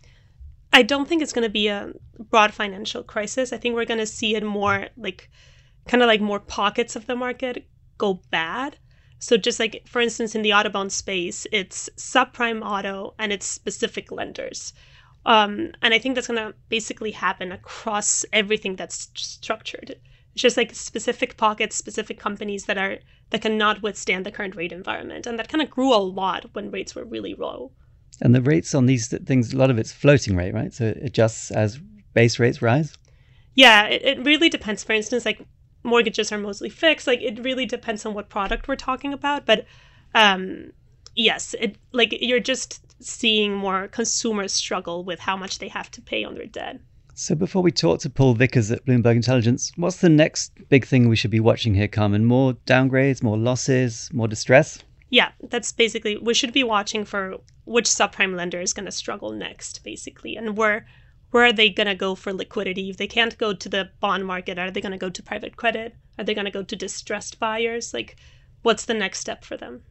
I 0.78 0.84
don't 0.84 1.08
think 1.08 1.24
it's 1.24 1.34
going 1.34 1.48
to 1.48 1.50
be 1.50 1.70
a 1.70 1.92
broad 2.30 2.54
financial 2.54 3.02
crisis. 3.02 3.52
I 3.52 3.58
think 3.58 3.74
we're 3.74 3.86
going 3.86 4.00
to 4.00 4.06
see 4.06 4.36
it 4.36 4.44
more 4.44 4.90
like 4.96 5.32
kind 5.88 6.04
of 6.04 6.08
like 6.08 6.22
more 6.22 6.40
pockets 6.40 6.96
of 6.96 7.08
the 7.08 7.16
market 7.16 7.68
go 7.98 8.22
bad. 8.30 8.78
So 9.18 9.38
just 9.38 9.60
like 9.60 9.88
for 9.88 10.02
instance 10.02 10.36
in 10.36 10.44
the 10.44 10.54
auto 10.54 10.70
bond 10.70 10.92
space, 10.92 11.48
it's 11.52 11.90
subprime 11.98 12.62
auto 12.64 13.16
and 13.18 13.34
it's 13.34 13.48
specific 13.48 14.12
lenders. 14.12 14.72
Um, 15.26 15.72
and 15.82 15.96
I 15.96 15.98
think 15.98 16.14
that's 16.14 16.28
going 16.28 16.46
to 16.46 16.54
basically 16.70 17.10
happen 17.10 17.52
across 17.52 18.24
everything 18.32 18.76
that's 18.76 19.10
structured. 19.16 19.96
It's 20.34 20.44
just 20.44 20.58
like 20.58 20.76
specific 20.76 21.38
pockets, 21.38 21.76
specific 21.76 22.20
companies 22.20 22.66
that 22.66 22.78
are 22.78 23.00
that 23.32 23.42
cannot 23.42 23.82
withstand 23.82 24.28
the 24.28 24.32
current 24.32 24.56
rate 24.56 24.72
environment, 24.72 25.26
and 25.26 25.40
that 25.40 25.50
kind 25.50 25.64
of 25.64 25.72
grew 25.72 25.92
a 25.92 25.98
lot 25.98 26.54
when 26.54 26.70
rates 26.70 26.94
were 26.94 27.04
really 27.04 27.34
low. 27.34 27.72
And 28.22 28.34
the 28.34 28.42
rates 28.42 28.74
on 28.74 28.86
these 28.86 29.08
things, 29.08 29.54
a 29.54 29.58
lot 29.58 29.70
of 29.70 29.78
it's 29.78 29.92
floating 29.92 30.36
rate, 30.36 30.54
right? 30.54 30.74
So 30.74 30.86
it 30.86 30.98
adjusts 31.02 31.52
as 31.52 31.78
base 32.14 32.40
rates 32.40 32.62
rise. 32.62 32.98
Yeah, 33.54 33.86
it, 33.86 34.02
it 34.04 34.26
really 34.26 34.50
depends. 34.50 34.84
For 34.84 34.94
instance, 34.94 35.26
like 35.26 35.42
mortgages 35.84 36.32
are 36.32 36.38
mostly 36.38 36.70
fixed. 36.70 37.08
Like 37.08 37.22
it 37.22 37.44
really 37.44 37.66
depends 37.66 38.06
on 38.06 38.14
what 38.14 38.30
product 38.30 38.68
we're 38.68 38.76
talking 38.76 39.14
about, 39.14 39.46
but 39.46 39.66
um, 40.14 40.72
yes, 41.16 41.56
it 41.60 41.78
like 41.92 42.16
you're 42.22 42.40
just 42.40 42.82
seeing 43.02 43.56
more 43.56 43.88
consumers 43.88 44.54
struggle 44.54 45.04
with 45.04 45.20
how 45.20 45.38
much 45.38 45.60
they 45.60 45.68
have 45.68 45.92
to 45.92 46.02
pay 46.02 46.24
on 46.24 46.36
their 46.36 46.46
debt. 46.46 46.80
So 47.14 47.34
before 47.34 47.64
we 47.64 47.72
talk 47.72 48.00
to 48.02 48.12
Paul 48.12 48.36
Vickers 48.36 48.70
at 48.70 48.86
Bloomberg 48.86 49.16
Intelligence, 49.16 49.72
what's 49.76 49.98
the 49.98 50.10
next 50.10 50.52
big 50.70 50.86
thing 50.86 51.10
we 51.10 51.16
should 51.16 51.32
be 51.32 51.40
watching 51.40 51.74
here, 51.74 51.88
Carmen? 51.88 52.26
More 52.26 52.54
downgrades, 52.68 53.24
more 53.24 53.38
losses, 53.38 54.10
more 54.14 54.28
distress? 54.28 54.84
Yeah, 55.10 55.32
that's 55.42 55.72
basically 55.72 56.18
we 56.18 56.34
should 56.34 56.54
be 56.54 56.64
watching 56.64 57.06
for 57.06 57.38
which 57.66 57.86
subprime 57.86 58.36
lender 58.36 58.60
is 58.60 58.74
going 58.74 58.86
to 58.86 58.92
struggle 58.92 59.32
next, 59.32 59.84
basically, 59.84 60.36
and 60.36 60.58
where 60.58 60.86
where 61.32 61.46
are 61.46 61.54
they 61.54 61.70
going 61.70 61.88
to 61.88 61.96
go 61.96 62.16
for 62.16 62.34
liquidity? 62.34 62.90
If 62.90 62.98
they 62.98 63.08
can't 63.08 63.38
go 63.38 63.54
to 63.54 63.70
the 63.70 63.90
bond 64.00 64.26
market, 64.26 64.58
are 64.58 64.72
they 64.72 64.82
going 64.82 64.94
to 64.94 64.98
go 64.98 65.10
to 65.10 65.24
private 65.24 65.58
credit? 65.58 65.96
Are 66.18 66.24
they 66.24 66.34
going 66.34 66.46
to 66.46 66.52
go 66.52 66.64
to 66.64 66.76
distressed 66.76 67.40
buyers? 67.40 67.94
Like, 67.94 68.16
what's 68.62 68.86
the 68.86 68.94
next 68.94 69.20
step 69.20 69.44
for 69.44 69.58
them? 69.58 69.84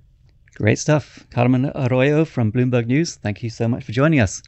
Great 0.54 0.78
stuff. 0.78 1.26
Carmen 1.30 1.70
Arroyo 1.75 2.25
from 2.25 2.50
Bloomberg 2.50 2.87
News, 2.87 3.16
thank 3.16 3.42
you 3.42 3.50
so 3.50 3.68
much 3.68 3.85
for 3.85 3.92
joining 3.92 4.20
us. 4.20 4.42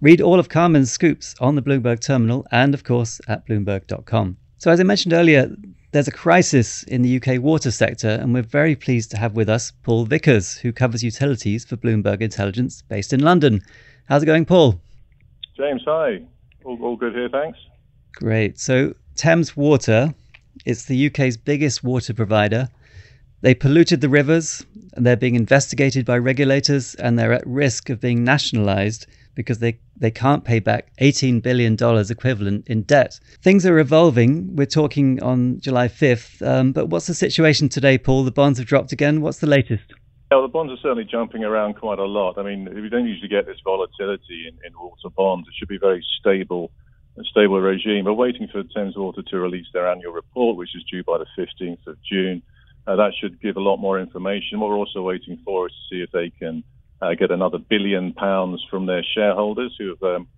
Read 0.00 0.20
all 0.20 0.38
of 0.38 0.50
Carmen's 0.50 0.92
scoops 0.92 1.34
on 1.40 1.54
the 1.54 1.62
Bloomberg 1.62 2.00
terminal 2.00 2.46
and, 2.52 2.74
of 2.74 2.84
course, 2.84 3.20
at 3.26 3.46
Bloomberg.com. 3.46 4.36
So, 4.58 4.70
as 4.70 4.78
I 4.78 4.82
mentioned 4.82 5.14
earlier, 5.14 5.50
there's 5.90 6.08
a 6.08 6.12
crisis 6.12 6.82
in 6.82 7.02
the 7.02 7.16
UK 7.16 7.40
water 7.40 7.70
sector, 7.70 8.08
and 8.08 8.34
we're 8.34 8.42
very 8.42 8.76
pleased 8.76 9.10
to 9.12 9.16
have 9.18 9.34
with 9.34 9.48
us 9.48 9.72
Paul 9.82 10.04
Vickers, 10.04 10.58
who 10.58 10.72
covers 10.72 11.02
utilities 11.02 11.64
for 11.64 11.76
Bloomberg 11.76 12.20
Intelligence 12.20 12.82
based 12.82 13.12
in 13.12 13.20
London. 13.20 13.62
How's 14.06 14.22
it 14.22 14.26
going, 14.26 14.44
Paul? 14.44 14.80
James, 15.56 15.82
hi. 15.86 16.20
All, 16.64 16.78
all 16.82 16.96
good 16.96 17.14
here, 17.14 17.28
thanks. 17.30 17.58
Great. 18.12 18.58
So, 18.58 18.94
Thames 19.16 19.56
Water, 19.56 20.14
it's 20.66 20.84
the 20.84 21.06
UK's 21.06 21.36
biggest 21.36 21.82
water 21.82 22.12
provider. 22.12 22.68
They 23.40 23.54
polluted 23.54 24.00
the 24.00 24.08
rivers, 24.08 24.66
and 24.94 25.06
they're 25.06 25.16
being 25.16 25.36
investigated 25.36 26.04
by 26.04 26.18
regulators, 26.18 26.94
and 26.96 27.18
they're 27.18 27.32
at 27.32 27.46
risk 27.46 27.88
of 27.88 28.00
being 28.00 28.24
nationalised 28.24 29.06
because 29.36 29.60
they, 29.60 29.78
they 29.96 30.10
can't 30.10 30.42
pay 30.42 30.58
back 30.58 30.90
$18 31.00 31.40
billion 31.40 31.76
equivalent 32.10 32.66
in 32.66 32.82
debt. 32.82 33.20
Things 33.40 33.64
are 33.64 33.78
evolving. 33.78 34.56
We're 34.56 34.66
talking 34.66 35.22
on 35.22 35.60
July 35.60 35.86
5th. 35.86 36.44
Um, 36.44 36.72
but 36.72 36.86
what's 36.86 37.06
the 37.06 37.14
situation 37.14 37.68
today, 37.68 37.98
Paul? 37.98 38.24
The 38.24 38.32
bonds 38.32 38.58
have 38.58 38.66
dropped 38.66 38.90
again. 38.90 39.20
What's 39.20 39.38
the 39.38 39.46
latest? 39.46 39.84
Yeah, 40.32 40.38
well, 40.38 40.42
the 40.42 40.48
bonds 40.48 40.72
are 40.72 40.82
certainly 40.82 41.04
jumping 41.04 41.44
around 41.44 41.74
quite 41.74 42.00
a 42.00 42.04
lot. 42.04 42.36
I 42.36 42.42
mean, 42.42 42.64
we 42.64 42.88
don't 42.88 43.06
usually 43.06 43.28
get 43.28 43.46
this 43.46 43.60
volatility 43.62 44.48
in, 44.48 44.58
in 44.66 44.76
water 44.76 45.08
bonds. 45.16 45.46
It 45.46 45.54
should 45.56 45.68
be 45.68 45.78
very 45.78 46.04
stable, 46.18 46.72
a 47.16 47.22
stable 47.22 47.60
regime. 47.60 48.06
We're 48.06 48.14
waiting 48.14 48.48
for 48.48 48.64
Thames 48.74 48.96
Water 48.96 49.22
to 49.22 49.38
release 49.38 49.66
their 49.72 49.88
annual 49.88 50.12
report, 50.12 50.56
which 50.56 50.74
is 50.74 50.82
due 50.90 51.04
by 51.04 51.18
the 51.18 51.26
15th 51.38 51.86
of 51.86 51.96
June. 52.02 52.42
Uh, 52.88 52.96
that 52.96 53.12
should 53.20 53.38
give 53.42 53.58
a 53.58 53.60
lot 53.60 53.76
more 53.76 54.00
information. 54.00 54.58
What 54.58 54.70
we're 54.70 54.78
also 54.78 55.02
waiting 55.02 55.38
for 55.44 55.66
is 55.66 55.74
to 55.74 55.94
see 55.94 56.02
if 56.02 56.10
they 56.10 56.30
can 56.30 56.64
uh, 57.02 57.12
get 57.12 57.30
another 57.30 57.58
billion 57.58 58.14
pounds 58.14 58.64
from 58.70 58.86
their 58.86 59.04
shareholders 59.14 59.76
who 59.78 59.90
have 59.90 60.02
um, 60.02 60.28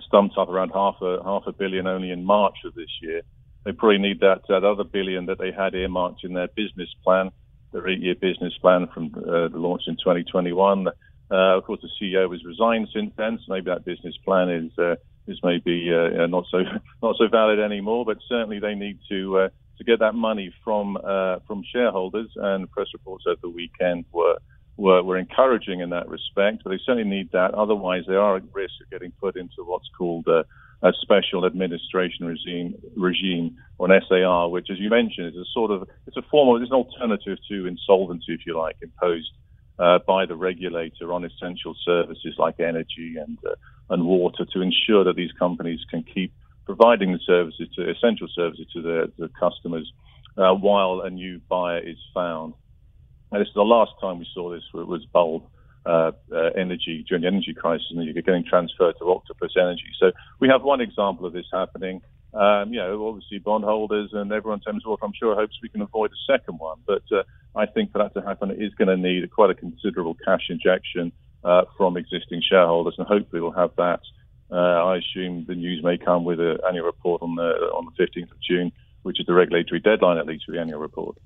stumped 0.00 0.38
up 0.38 0.48
around 0.48 0.70
half 0.70 0.94
a 1.02 1.18
half 1.24 1.42
a 1.48 1.52
billion 1.52 1.88
only 1.88 2.12
in 2.12 2.24
March 2.24 2.58
of 2.64 2.74
this 2.76 2.90
year. 3.02 3.22
They 3.64 3.72
probably 3.72 3.98
need 3.98 4.20
that, 4.20 4.42
that 4.48 4.62
other 4.62 4.84
billion 4.84 5.26
that 5.26 5.38
they 5.38 5.50
had 5.50 5.74
earmarked 5.74 6.22
in 6.22 6.34
their 6.34 6.46
business 6.54 6.88
plan, 7.02 7.30
their 7.72 7.88
eight-year 7.88 8.14
business 8.14 8.56
plan 8.58 8.86
from 8.94 9.12
uh, 9.16 9.48
the 9.48 9.58
launch 9.58 9.82
in 9.88 9.96
2021. 9.96 10.86
Uh, 10.86 10.92
of 11.30 11.64
course, 11.64 11.80
the 11.82 11.88
CEO 12.00 12.30
has 12.30 12.44
resigned 12.44 12.88
since 12.94 13.12
then, 13.16 13.38
so 13.38 13.54
maybe 13.54 13.66
that 13.66 13.84
business 13.84 14.14
plan 14.24 14.50
is 14.50 14.70
uh, 14.78 14.94
is 15.26 15.40
maybe 15.42 15.92
uh, 15.92 16.26
not 16.28 16.44
so 16.48 16.58
not 17.02 17.16
so 17.18 17.26
valid 17.26 17.58
anymore. 17.58 18.04
But 18.04 18.18
certainly 18.28 18.60
they 18.60 18.76
need 18.76 19.00
to 19.08 19.50
to 19.82 19.90
get 19.90 20.00
that 20.00 20.14
money 20.14 20.54
from 20.64 20.96
uh, 20.96 21.36
from 21.46 21.62
shareholders. 21.72 22.30
And 22.36 22.70
press 22.70 22.88
reports 22.92 23.24
over 23.26 23.38
the 23.42 23.50
weekend 23.50 24.04
were 24.12 24.38
were, 24.76 25.02
were 25.02 25.18
encouraging 25.18 25.80
in 25.80 25.90
that 25.90 26.08
respect, 26.08 26.62
but 26.64 26.70
they 26.70 26.80
certainly 26.84 27.08
need 27.08 27.30
that. 27.32 27.54
Otherwise, 27.54 28.04
they 28.06 28.14
are 28.14 28.36
at 28.36 28.42
risk 28.52 28.74
of 28.82 28.90
getting 28.90 29.12
put 29.20 29.36
into 29.36 29.64
what's 29.64 29.88
called 29.96 30.26
a, 30.26 30.44
a 30.82 30.92
special 31.00 31.44
administration 31.44 32.26
regime, 32.26 32.74
regime 32.96 33.56
or 33.78 33.90
an 33.90 34.00
SAR, 34.08 34.48
which, 34.48 34.68
as 34.70 34.78
you 34.78 34.88
mentioned, 34.88 35.28
is 35.28 35.36
a 35.36 35.44
sort 35.52 35.70
of 35.70 35.88
it's 36.06 36.16
a 36.16 36.22
form 36.30 36.56
of 36.56 36.62
it's 36.62 36.70
an 36.70 36.76
alternative 36.76 37.38
to 37.48 37.66
insolvency, 37.66 38.32
if 38.32 38.40
you 38.46 38.56
like, 38.58 38.76
imposed 38.82 39.30
uh, 39.78 39.98
by 40.06 40.26
the 40.26 40.36
regulator 40.36 41.12
on 41.12 41.24
essential 41.24 41.74
services 41.84 42.34
like 42.38 42.60
energy 42.60 43.16
and 43.18 43.38
uh, 43.46 43.54
and 43.90 44.06
water 44.06 44.46
to 44.52 44.62
ensure 44.62 45.04
that 45.04 45.16
these 45.16 45.32
companies 45.38 45.80
can 45.90 46.02
keep 46.02 46.32
providing 46.64 47.12
the 47.12 47.18
services 47.26 47.68
to 47.76 47.90
essential 47.90 48.28
services 48.34 48.66
to 48.72 48.82
their 48.82 49.28
customers 49.28 49.90
uh, 50.36 50.52
while 50.54 51.02
a 51.04 51.10
new 51.10 51.40
buyer 51.48 51.78
is 51.78 51.98
found. 52.14 52.54
And 53.30 53.40
this 53.40 53.48
is 53.48 53.54
the 53.54 53.62
last 53.62 53.92
time 54.00 54.18
we 54.18 54.28
saw 54.34 54.50
this 54.50 54.62
was 54.74 55.04
Bulb 55.12 55.44
uh, 55.86 56.12
uh, 56.32 56.50
Energy 56.56 57.04
during 57.08 57.22
the 57.22 57.28
energy 57.28 57.54
crisis, 57.54 57.86
and 57.90 58.04
you're 58.04 58.22
getting 58.22 58.44
transferred 58.44 58.94
to 58.98 59.10
Octopus 59.10 59.52
Energy. 59.56 59.88
So 59.98 60.12
we 60.38 60.48
have 60.48 60.62
one 60.62 60.80
example 60.80 61.26
of 61.26 61.32
this 61.32 61.46
happening. 61.52 62.02
Um, 62.34 62.72
you 62.72 62.78
know, 62.78 63.08
obviously 63.08 63.38
bondholders 63.38 64.10
and 64.12 64.32
everyone 64.32 64.60
Thames 64.60 64.86
Water, 64.86 65.04
I'm 65.04 65.12
sure, 65.18 65.34
hopes 65.34 65.58
we 65.62 65.68
can 65.68 65.82
avoid 65.82 66.10
a 66.12 66.32
second 66.32 66.58
one. 66.58 66.78
But 66.86 67.02
uh, 67.10 67.24
I 67.54 67.66
think 67.66 67.92
for 67.92 67.98
that 67.98 68.14
to 68.14 68.26
happen, 68.26 68.50
it 68.50 68.62
is 68.62 68.72
going 68.74 68.88
to 68.88 68.96
need 68.96 69.30
quite 69.30 69.50
a 69.50 69.54
considerable 69.54 70.16
cash 70.24 70.46
injection 70.48 71.12
uh, 71.44 71.62
from 71.76 71.96
existing 71.96 72.42
shareholders, 72.48 72.94
and 72.96 73.06
hopefully 73.06 73.42
we'll 73.42 73.52
have 73.52 73.72
that. 73.76 74.00
Uh, 74.52 74.56
I 74.56 74.98
assume 74.98 75.46
the 75.48 75.54
news 75.54 75.82
may 75.82 75.96
come 75.96 76.24
with 76.24 76.38
an 76.38 76.58
annual 76.68 76.84
report 76.84 77.22
on 77.22 77.36
the 77.36 77.42
on 77.74 77.86
the 77.86 78.04
15th 78.04 78.30
of 78.30 78.40
June, 78.46 78.70
which 79.02 79.18
is 79.18 79.26
the 79.26 79.32
regulatory 79.32 79.80
deadline 79.80 80.18
at 80.18 80.26
least 80.26 80.44
for 80.44 80.52
the 80.52 80.60
annual 80.60 80.78
report. 80.78 81.16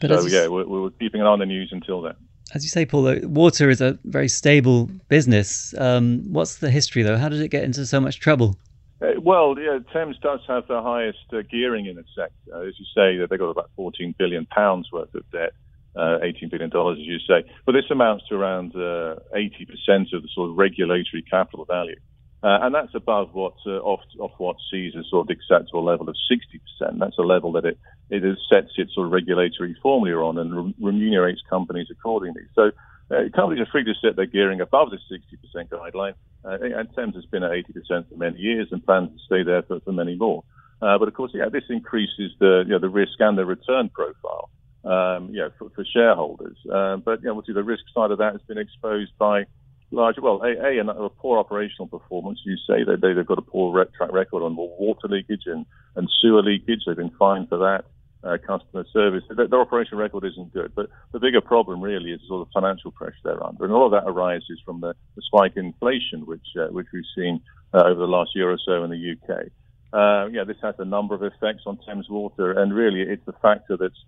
But 0.00 0.10
so 0.10 0.26
yeah, 0.26 0.46
we're, 0.46 0.66
we're, 0.66 0.90
keeping 0.90 1.20
an 1.20 1.26
eye 1.26 1.30
on 1.30 1.40
the 1.40 1.46
news 1.46 1.70
until 1.72 2.02
then. 2.02 2.14
As 2.54 2.62
you 2.62 2.70
say, 2.70 2.86
Paul, 2.86 3.18
water 3.24 3.68
is 3.68 3.80
a 3.80 3.98
very 4.04 4.28
stable 4.28 4.86
business. 5.08 5.74
Um, 5.76 6.22
what's 6.32 6.56
the 6.56 6.70
history, 6.70 7.02
though? 7.02 7.18
How 7.18 7.28
did 7.28 7.42
it 7.42 7.48
get 7.48 7.64
into 7.64 7.84
so 7.84 8.00
much 8.00 8.20
trouble? 8.20 8.56
Uh, 9.02 9.20
well, 9.20 9.54
yeah, 9.58 9.78
Thames 9.92 10.16
does 10.22 10.40
have 10.48 10.66
the 10.66 10.80
highest 10.80 11.18
uh, 11.32 11.42
gearing 11.50 11.86
in 11.86 11.96
the 11.96 12.04
sector. 12.16 12.66
As 12.66 12.74
you 12.78 12.86
say, 12.94 13.18
they've 13.18 13.38
got 13.38 13.50
about 13.50 13.70
14 13.76 14.14
billion 14.18 14.46
pounds 14.46 14.88
worth 14.90 15.14
of 15.14 15.30
debt, 15.30 15.52
uh, 15.94 16.18
18 16.22 16.48
billion 16.48 16.70
dollars, 16.70 16.98
as 16.98 17.06
you 17.06 17.18
say. 17.18 17.44
But 17.66 17.72
this 17.72 17.84
amounts 17.90 18.26
to 18.28 18.36
around 18.36 18.72
80% 18.72 19.16
uh, 19.34 20.16
of 20.16 20.22
the 20.22 20.28
sort 20.34 20.50
of 20.50 20.56
regulatory 20.56 21.22
capital 21.28 21.64
value. 21.64 21.96
Uh, 22.42 22.58
and 22.62 22.74
that's 22.74 22.94
above 22.94 23.34
what 23.34 23.54
uh, 23.66 23.80
off, 23.80 24.00
Ofwat 24.18 24.56
sees 24.70 24.94
as 24.96 25.06
sort 25.10 25.28
of 25.28 25.36
acceptable 25.36 25.84
level 25.84 26.08
of 26.08 26.14
60%. 26.30 26.98
That's 26.98 27.18
a 27.18 27.22
level 27.22 27.52
that 27.52 27.64
it, 27.64 27.78
it 28.10 28.38
sets 28.48 28.72
its 28.76 28.94
sort 28.94 29.06
of 29.06 29.12
regulatory 29.12 29.76
formula 29.82 30.24
on 30.24 30.38
and 30.38 30.54
re- 30.54 30.92
remunerates 30.92 31.38
companies 31.50 31.88
accordingly. 31.90 32.42
So 32.54 32.70
uh, 33.10 33.28
companies 33.34 33.60
are 33.60 33.70
free 33.70 33.84
to 33.84 33.94
set 34.00 34.14
their 34.14 34.26
gearing 34.26 34.60
above 34.60 34.90
the 34.90 34.98
60% 35.10 35.68
guideline. 35.68 36.14
Uh, 36.44 36.78
and 36.78 36.88
Thames 36.94 37.16
has 37.16 37.24
been 37.26 37.42
at 37.42 37.50
80% 37.50 38.08
for 38.08 38.16
many 38.16 38.38
years 38.38 38.68
and 38.70 38.84
plans 38.84 39.10
to 39.10 39.18
stay 39.24 39.42
there 39.42 39.62
for, 39.62 39.80
for 39.80 39.92
many 39.92 40.14
more. 40.14 40.44
Uh, 40.80 40.96
but 40.96 41.08
of 41.08 41.14
course, 41.14 41.32
yeah, 41.34 41.48
this 41.50 41.64
increases 41.68 42.32
the 42.38 42.62
you 42.66 42.72
know, 42.72 42.78
the 42.78 42.88
risk 42.88 43.14
and 43.18 43.36
the 43.36 43.44
return 43.44 43.88
profile, 43.88 44.48
um, 44.84 45.30
you 45.30 45.40
know, 45.40 45.50
for, 45.58 45.70
for 45.70 45.84
shareholders. 45.84 46.56
Uh, 46.72 46.96
but 46.98 47.26
obviously, 47.26 47.54
the 47.54 47.64
risk 47.64 47.82
side 47.92 48.12
of 48.12 48.18
that 48.18 48.32
has 48.32 48.42
been 48.42 48.58
exposed 48.58 49.10
by 49.18 49.44
well, 49.90 50.40
a, 50.42 50.78
a, 50.80 51.04
a 51.04 51.10
poor 51.10 51.38
operational 51.38 51.86
performance. 51.86 52.40
You 52.44 52.56
say 52.56 52.84
that 52.84 53.00
they, 53.00 53.14
have 53.16 53.26
got 53.26 53.38
a 53.38 53.42
poor 53.42 53.84
track 53.96 54.12
record 54.12 54.42
on 54.42 54.56
water 54.56 55.08
leakage 55.08 55.44
and, 55.46 55.64
and 55.96 56.08
sewer 56.20 56.42
leakage. 56.42 56.82
They've 56.86 56.96
been 56.96 57.14
fined 57.18 57.48
for 57.48 57.58
that. 57.58 57.84
Uh, 58.24 58.36
customer 58.36 58.84
service. 58.92 59.22
Their, 59.30 59.46
their 59.46 59.60
operational 59.60 60.00
record 60.00 60.24
isn't 60.24 60.52
good, 60.52 60.72
but 60.74 60.90
the 61.12 61.20
bigger 61.20 61.40
problem 61.40 61.80
really 61.80 62.10
is 62.10 62.20
sort 62.26 62.44
of 62.44 62.52
financial 62.52 62.90
pressure 62.90 63.14
they're 63.22 63.46
under, 63.46 63.64
and 63.64 63.72
all 63.72 63.86
of 63.86 63.92
that 63.92 64.10
arises 64.10 64.60
from 64.64 64.80
the, 64.80 64.92
the 65.14 65.22
spike 65.22 65.52
in 65.54 65.66
inflation, 65.66 66.26
which 66.26 66.42
uh, 66.58 66.66
which 66.72 66.88
we've 66.92 67.04
seen 67.14 67.40
uh, 67.72 67.84
over 67.84 68.00
the 68.00 68.08
last 68.08 68.34
year 68.34 68.50
or 68.50 68.58
so 68.66 68.82
in 68.82 68.90
the 68.90 69.12
UK. 69.14 69.46
Uh, 69.92 70.28
yeah, 70.32 70.42
this 70.42 70.56
has 70.60 70.74
a 70.80 70.84
number 70.84 71.14
of 71.14 71.22
effects 71.22 71.62
on 71.64 71.78
Thames 71.86 72.08
Water, 72.10 72.50
and 72.52 72.74
really 72.74 73.02
it's 73.02 73.24
the 73.24 73.34
factor 73.34 73.76
that's 73.76 74.04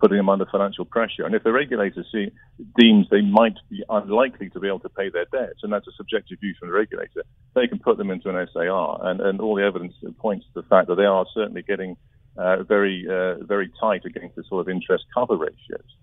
putting 0.00 0.16
them 0.16 0.28
under 0.28 0.46
financial 0.46 0.84
pressure. 0.84 1.24
And 1.24 1.34
if 1.34 1.42
the 1.42 1.52
regulator 1.52 2.04
see, 2.12 2.30
deems 2.78 3.06
they 3.10 3.22
might 3.22 3.56
be 3.70 3.82
unlikely 3.88 4.50
to 4.50 4.60
be 4.60 4.68
able 4.68 4.80
to 4.80 4.88
pay 4.88 5.10
their 5.10 5.26
debts, 5.32 5.60
and 5.62 5.72
that's 5.72 5.86
a 5.86 5.92
subjective 5.96 6.40
view 6.40 6.54
from 6.58 6.68
the 6.68 6.74
regulator, 6.74 7.24
they 7.54 7.66
can 7.66 7.78
put 7.78 7.98
them 7.98 8.10
into 8.10 8.28
an 8.28 8.48
SAR. 8.52 8.98
And, 9.02 9.20
and 9.20 9.40
all 9.40 9.56
the 9.56 9.64
evidence 9.64 9.94
points 10.18 10.46
to 10.46 10.62
the 10.62 10.68
fact 10.68 10.88
that 10.88 10.96
they 10.96 11.04
are 11.04 11.26
certainly 11.34 11.62
getting 11.62 11.96
uh, 12.36 12.62
very, 12.62 13.06
uh, 13.08 13.42
very 13.44 13.70
tight 13.80 14.04
against 14.04 14.36
the 14.36 14.44
sort 14.48 14.60
of 14.60 14.68
interest 14.68 15.04
cover 15.14 15.36
ratios. 15.36 15.96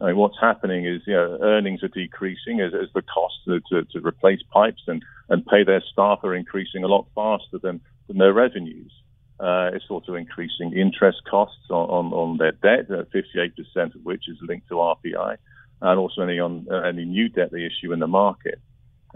I 0.00 0.06
mean, 0.06 0.16
what's 0.16 0.38
happening 0.40 0.86
is 0.86 1.02
you 1.06 1.14
know, 1.14 1.38
earnings 1.40 1.82
are 1.82 1.88
decreasing 1.88 2.60
as, 2.60 2.72
as 2.74 2.88
the 2.94 3.02
cost 3.02 3.34
to, 3.46 3.60
to, 3.70 3.84
to, 3.92 4.06
replace 4.06 4.40
pipes 4.52 4.82
and, 4.88 5.04
and 5.28 5.46
pay 5.46 5.62
their 5.62 5.82
staff 5.92 6.20
are 6.24 6.34
increasing 6.34 6.82
a 6.82 6.88
lot 6.88 7.06
faster 7.14 7.58
than, 7.62 7.80
than 8.08 8.18
their 8.18 8.32
revenues. 8.32 8.92
Uh, 9.40 9.70
it's 9.74 9.86
also 9.90 10.14
increasing 10.14 10.72
interest 10.76 11.22
costs 11.28 11.68
on, 11.68 11.88
on, 11.90 12.12
on 12.12 12.36
their 12.38 12.52
debt, 12.52 12.90
uh, 12.90 13.02
58% 13.12 13.94
of 13.94 14.04
which 14.04 14.28
is 14.28 14.36
linked 14.42 14.68
to 14.68 14.74
RPI, 14.74 15.36
and 15.82 15.98
also 15.98 16.22
any 16.22 16.38
on 16.38 16.66
uh, 16.70 16.82
any 16.82 17.04
new 17.04 17.28
debt 17.28 17.50
they 17.50 17.64
issue 17.64 17.92
in 17.92 17.98
the 17.98 18.06
market. 18.06 18.60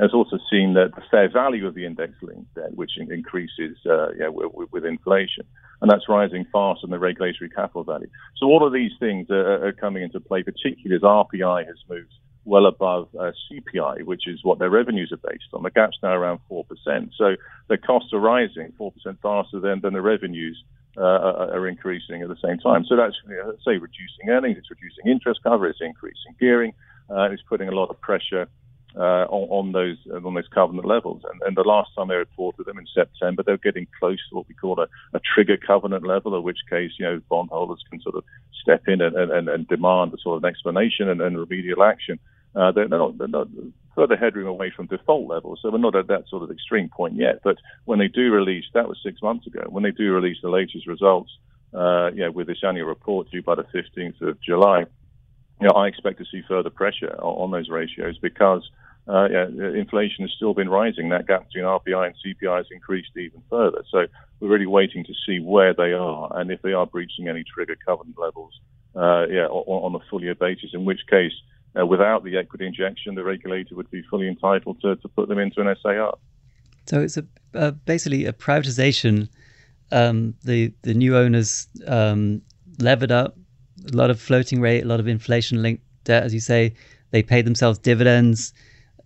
It's 0.01 0.15
also 0.15 0.39
seen 0.51 0.75
that 0.75 0.95
the 0.95 1.03
fair 1.11 1.29
value 1.29 1.67
of 1.67 1.75
the 1.75 1.85
index-linked 1.85 2.55
debt, 2.55 2.75
which 2.75 2.93
increases 2.99 3.77
uh, 3.85 4.11
yeah, 4.13 4.29
with, 4.29 4.69
with, 4.71 4.85
inflation, 4.85 5.45
and 5.81 5.91
that's 5.91 6.09
rising 6.09 6.47
faster 6.53 6.83
than 6.87 6.91
the 6.91 7.01
regulatory 7.01 7.51
capital 7.51 7.83
value. 7.83 8.07
So 8.37 8.47
all 8.47 8.65
of 8.65 8.73
these 8.73 8.93
things 9.01 9.29
are, 9.31 9.67
are 9.67 9.73
coming 9.73 10.05
into 10.05 10.21
play, 10.21 10.45
particularly 10.45 10.95
as 10.95 11.03
RPI 11.03 11.67
has 11.67 11.77
moved 11.89 12.13
well 12.45 12.67
above 12.67 13.09
uh, 13.19 13.33
CPI, 13.51 14.05
which 14.05 14.27
is 14.27 14.41
what 14.43 14.59
their 14.59 14.71
revenues 14.71 15.13
are 15.13 15.31
based 15.31 15.49
on. 15.53 15.63
The 15.63 15.71
gap's 15.71 15.99
now 16.03 16.13
around 16.13 16.41
4%. 16.51 16.65
So 17.17 17.37
the 17.69 17.79
costs 17.79 18.13
are 18.13 18.19
rising 18.19 18.73
4% 18.79 18.93
faster 19.21 19.61
than, 19.61 19.81
than 19.81 19.93
the 19.93 20.01
revenues 20.01 20.63
uh, 20.97 21.51
are 21.53 21.69
increasing 21.69 22.23
at 22.23 22.29
the 22.29 22.37
same 22.43 22.59
time. 22.59 22.85
So 22.85 22.97
that's, 22.97 23.17
you 23.29 23.37
know, 23.37 23.53
say, 23.65 23.73
reducing 23.73 24.29
earnings, 24.29 24.57
it's 24.59 24.71
reducing 24.71 25.11
interest 25.11 25.41
cover, 25.43 25.67
it's 25.69 25.81
increasing 25.81 26.35
gearing, 26.41 26.73
uh, 27.11 27.29
it's 27.31 27.43
putting 27.49 27.69
a 27.69 27.73
lot 27.73 27.91
of 27.91 28.01
pressure 28.01 28.49
uh, 28.99 29.27
on, 29.31 29.49
on, 29.51 29.73
those 29.73 29.97
on 30.25 30.35
those 30.35 30.49
covenant 30.53 30.87
levels. 30.87 31.23
And, 31.31 31.41
and, 31.43 31.57
the 31.57 31.63
last 31.63 31.91
time 31.95 32.09
they 32.09 32.17
reported 32.17 32.67
them 32.67 32.79
in 32.79 32.87
September, 32.93 33.43
they're 33.43 33.57
getting 33.57 33.87
close 33.99 34.19
to 34.29 34.37
what 34.37 34.49
we 34.49 34.55
call 34.55 34.81
a, 34.81 34.89
a 35.17 35.21
trigger 35.21 35.57
covenant 35.57 36.05
level, 36.05 36.37
in 36.37 36.43
which 36.43 36.59
case 36.69 36.93
you 36.99 37.05
know 37.07 37.21
bondholders 37.29 37.83
can 37.91 38.01
sort 38.01 38.17
of 38.17 38.25
step 38.61 38.83
in 38.89 39.01
and, 39.01 39.17
and, 39.17 39.49
and 39.49 39.69
demand 39.69 40.13
a 40.13 40.19
sort 40.19 40.37
of 40.37 40.45
an 40.45 40.51
explanation 40.51 41.09
and, 41.09 41.21
and 41.21 41.39
remedial 41.39 41.83
action. 41.83 42.19
Uh, 42.57 42.73
they're, 42.73 42.89
not, 42.89 43.17
they're 43.19 43.29
not 43.29 43.47
further 43.95 44.17
headroom 44.17 44.49
away 44.49 44.73
from 44.75 44.87
default 44.87 45.29
levels, 45.29 45.61
so 45.63 45.71
we're 45.71 45.79
not 45.79 45.95
at 45.95 46.09
that 46.09 46.29
sort 46.29 46.43
of 46.43 46.51
extreme 46.51 46.89
point 46.89 47.15
yet. 47.15 47.41
But 47.45 47.57
when 47.85 47.99
they 47.99 48.09
do 48.09 48.33
release, 48.33 48.65
that 48.75 48.89
was 48.89 48.99
six 49.03 49.23
months 49.23 49.47
ago. 49.47 49.65
When 49.69 49.85
they 49.85 49.91
do 49.93 50.13
release 50.13 50.39
the 50.43 50.49
latest 50.49 50.87
results, 50.87 51.31
uh, 51.75 52.11
with 52.33 52.47
this 52.47 52.65
annual 52.67 52.87
report 52.87 53.31
due 53.31 53.43
by 53.43 53.55
the 53.55 53.65
15th 53.65 54.21
of 54.23 54.41
July, 54.41 54.87
you 55.61 55.67
know, 55.67 55.75
I 55.75 55.89
expect 55.89 56.19
to 56.19 56.25
see 56.25 56.43
further 56.47 56.71
pressure 56.71 57.15
on, 57.21 57.45
on 57.45 57.51
those 57.51 57.69
ratios 57.69 58.17
because 58.19 58.69
uh, 59.09 59.27
yeah, 59.31 59.47
inflation 59.47 60.25
has 60.25 60.33
still 60.37 60.53
been 60.53 60.69
rising. 60.69 61.09
That 61.09 61.27
gap 61.27 61.47
between 61.47 61.65
RPI 61.65 62.07
and 62.09 62.15
CPI 62.23 62.59
has 62.59 62.67
increased 62.71 63.17
even 63.17 63.43
further. 63.49 63.83
So 63.91 64.07
we're 64.41 64.49
really 64.49 64.67
waiting 64.67 65.03
to 65.05 65.15
see 65.27 65.41
where 65.41 65.73
they 65.73 65.93
are 65.93 66.31
and 66.39 66.51
if 66.51 66.61
they 66.61 66.75
are 66.75 66.87
breaching 66.87 67.27
any 67.27 67.43
trigger 67.43 67.77
covenant 67.87 68.19
levels, 68.19 68.53
uh, 68.95 69.27
yeah, 69.31 69.47
on, 69.47 69.95
on, 69.95 70.01
a 70.01 70.05
full 70.11 70.23
year 70.23 70.35
basis. 70.35 70.71
In 70.75 70.85
which 70.85 71.01
case, 71.09 71.33
uh, 71.79 71.87
without 71.87 72.23
the 72.23 72.37
equity 72.37 72.67
injection, 72.67 73.15
the 73.15 73.25
regulator 73.25 73.75
would 73.75 73.91
be 73.91 74.03
fully 74.11 74.29
entitled 74.29 74.81
to, 74.83 74.97
to 74.97 75.09
put 75.09 75.29
them 75.29 75.39
into 75.39 75.61
an 75.63 75.75
SAR. 75.83 76.19
So 76.85 77.01
it's 77.01 77.19
a, 77.55 77.73
basically 77.73 78.27
a 78.27 78.33
privatization. 78.33 79.29
Um, 79.91 80.35
the 80.45 80.75
the 80.83 80.93
new 80.93 81.17
owners 81.17 81.67
um, 81.87 82.43
levered 82.79 83.11
up 83.11 83.39
a 83.91 83.97
lot 83.97 84.11
of 84.11 84.21
floating 84.21 84.61
rate, 84.61 84.83
a 84.83 84.87
lot 84.87 85.01
of 85.01 85.09
inflation 85.09 85.63
linked 85.63 85.83
debt, 86.05 86.25
as 86.25 86.35
you 86.35 86.41
say. 86.41 86.75
They 87.11 87.23
paid 87.23 87.47
themselves 87.47 87.79
dividends 87.79 88.53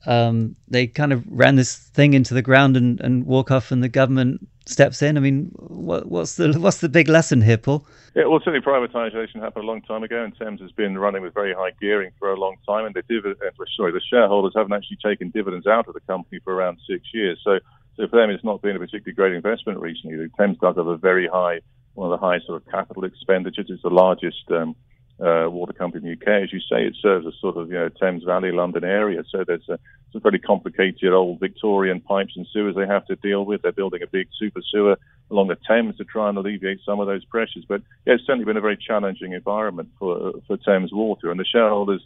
um, 0.07 0.57
they 0.69 0.87
kind 0.87 1.13
of 1.13 1.25
ran 1.29 1.57
this 1.57 1.77
thing 1.77 2.15
into 2.15 2.35
the 2.35 2.43
ground 2.43 2.77
and, 2.77 3.01
and 3.01 3.27
walk 3.27 3.51
off, 3.51 3.71
and 3.71 3.83
the 3.83 3.89
government 3.89 4.47
steps 4.67 5.03
in. 5.03 5.17
I 5.17 5.21
mean, 5.21 5.51
what, 5.57 6.07
what's 6.07 6.37
the 6.37 6.53
what's 6.59 6.79
the 6.79 6.89
big 6.89 7.09
lesson 7.09 7.43
here, 7.43 7.59
Paul? 7.59 7.87
Yeah, 8.15 8.27
well, 8.27 8.41
certainly 8.41 8.61
privatisation 8.61 9.41
happened 9.41 9.65
a 9.65 9.67
long 9.67 9.81
time 9.83 10.03
ago, 10.03 10.23
and 10.23 10.37
Thames 10.39 10.61
has 10.61 10.73
been 10.73 10.99
running 10.99 11.23
with 11.23 11.33
very 11.33 11.55
high 11.55 11.71
gearing 11.81 12.11
for 12.19 12.31
a 12.31 12.37
long 12.37 12.57
time, 12.69 12.85
and 12.85 12.95
the 12.95 13.03
dividend, 13.09 13.37
uh, 13.43 13.65
sorry, 13.77 13.93
the 13.93 14.01
shareholders 14.01 14.53
haven't 14.55 14.75
actually 14.75 14.99
taken 15.03 15.31
dividends 15.31 15.67
out 15.67 15.89
of 15.89 15.95
the 15.95 16.01
company 16.01 16.39
for 16.45 16.55
around 16.55 16.79
six 16.87 17.03
years. 17.15 17.41
So, 17.43 17.59
so 17.97 18.07
for 18.09 18.17
them, 18.17 18.29
it's 18.29 18.45
not 18.45 18.61
been 18.61 18.77
a 18.77 18.79
particularly 18.79 19.15
great 19.15 19.33
investment 19.33 19.81
recently. 19.81 20.17
The 20.17 20.31
Thames 20.39 20.59
does 20.59 20.77
have 20.77 20.87
a 20.89 20.99
very 20.99 21.27
high, 21.27 21.61
one 21.95 22.13
of 22.13 22.21
the 22.21 22.27
highest 22.27 22.47
sort 22.47 22.61
of 22.61 22.71
capital 22.71 23.05
expenditures. 23.05 23.67
It's 23.69 23.83
the 23.83 23.91
largest. 23.91 24.51
Um, 24.51 24.77
uh, 25.21 25.49
water 25.49 25.73
company 25.73 26.09
in 26.09 26.19
the 26.19 26.21
UK. 26.21 26.43
As 26.43 26.53
you 26.53 26.61
say, 26.61 26.85
it 26.85 26.97
serves 27.01 27.27
a 27.27 27.33
sort 27.41 27.57
of 27.57 27.69
you 27.69 27.75
know 27.75 27.89
Thames 27.89 28.25
Valley, 28.25 28.53
London 28.53 28.85
area. 28.85 29.23
So 29.31 29.45
there's 29.47 29.69
a, 29.69 29.79
some 30.13 30.21
very 30.21 30.39
complicated 30.39 31.13
old 31.13 31.41
Victorian 31.41 32.01
pipes 32.01 32.33
and 32.37 32.47
sewers 32.53 32.75
they 32.75 32.87
have 32.87 33.07
to 33.07 33.17
deal 33.17 33.45
with. 33.45 33.63
They're 33.63 33.73
building 33.73 34.03
a 34.03 34.07
big 34.07 34.29
super 34.39 34.61
sewer 34.71 34.99
along 35.31 35.49
the 35.49 35.57
Thames 35.69 35.97
to 35.97 36.05
try 36.05 36.29
and 36.29 36.37
alleviate 36.39 36.81
some 36.85 37.01
of 37.01 37.07
those 37.07 37.25
pressures. 37.25 37.65
But 37.69 37.83
yeah, 38.07 38.15
it's 38.15 38.25
certainly 38.27 38.45
been 38.45 38.57
a 38.57 38.63
very 38.63 38.77
challenging 38.77 39.33
environment 39.33 39.91
for 39.99 40.33
for 40.47 40.57
Thames 40.57 40.93
Water, 40.93 41.31
and 41.31 41.39
the 41.39 41.45
shareholders, 41.45 42.05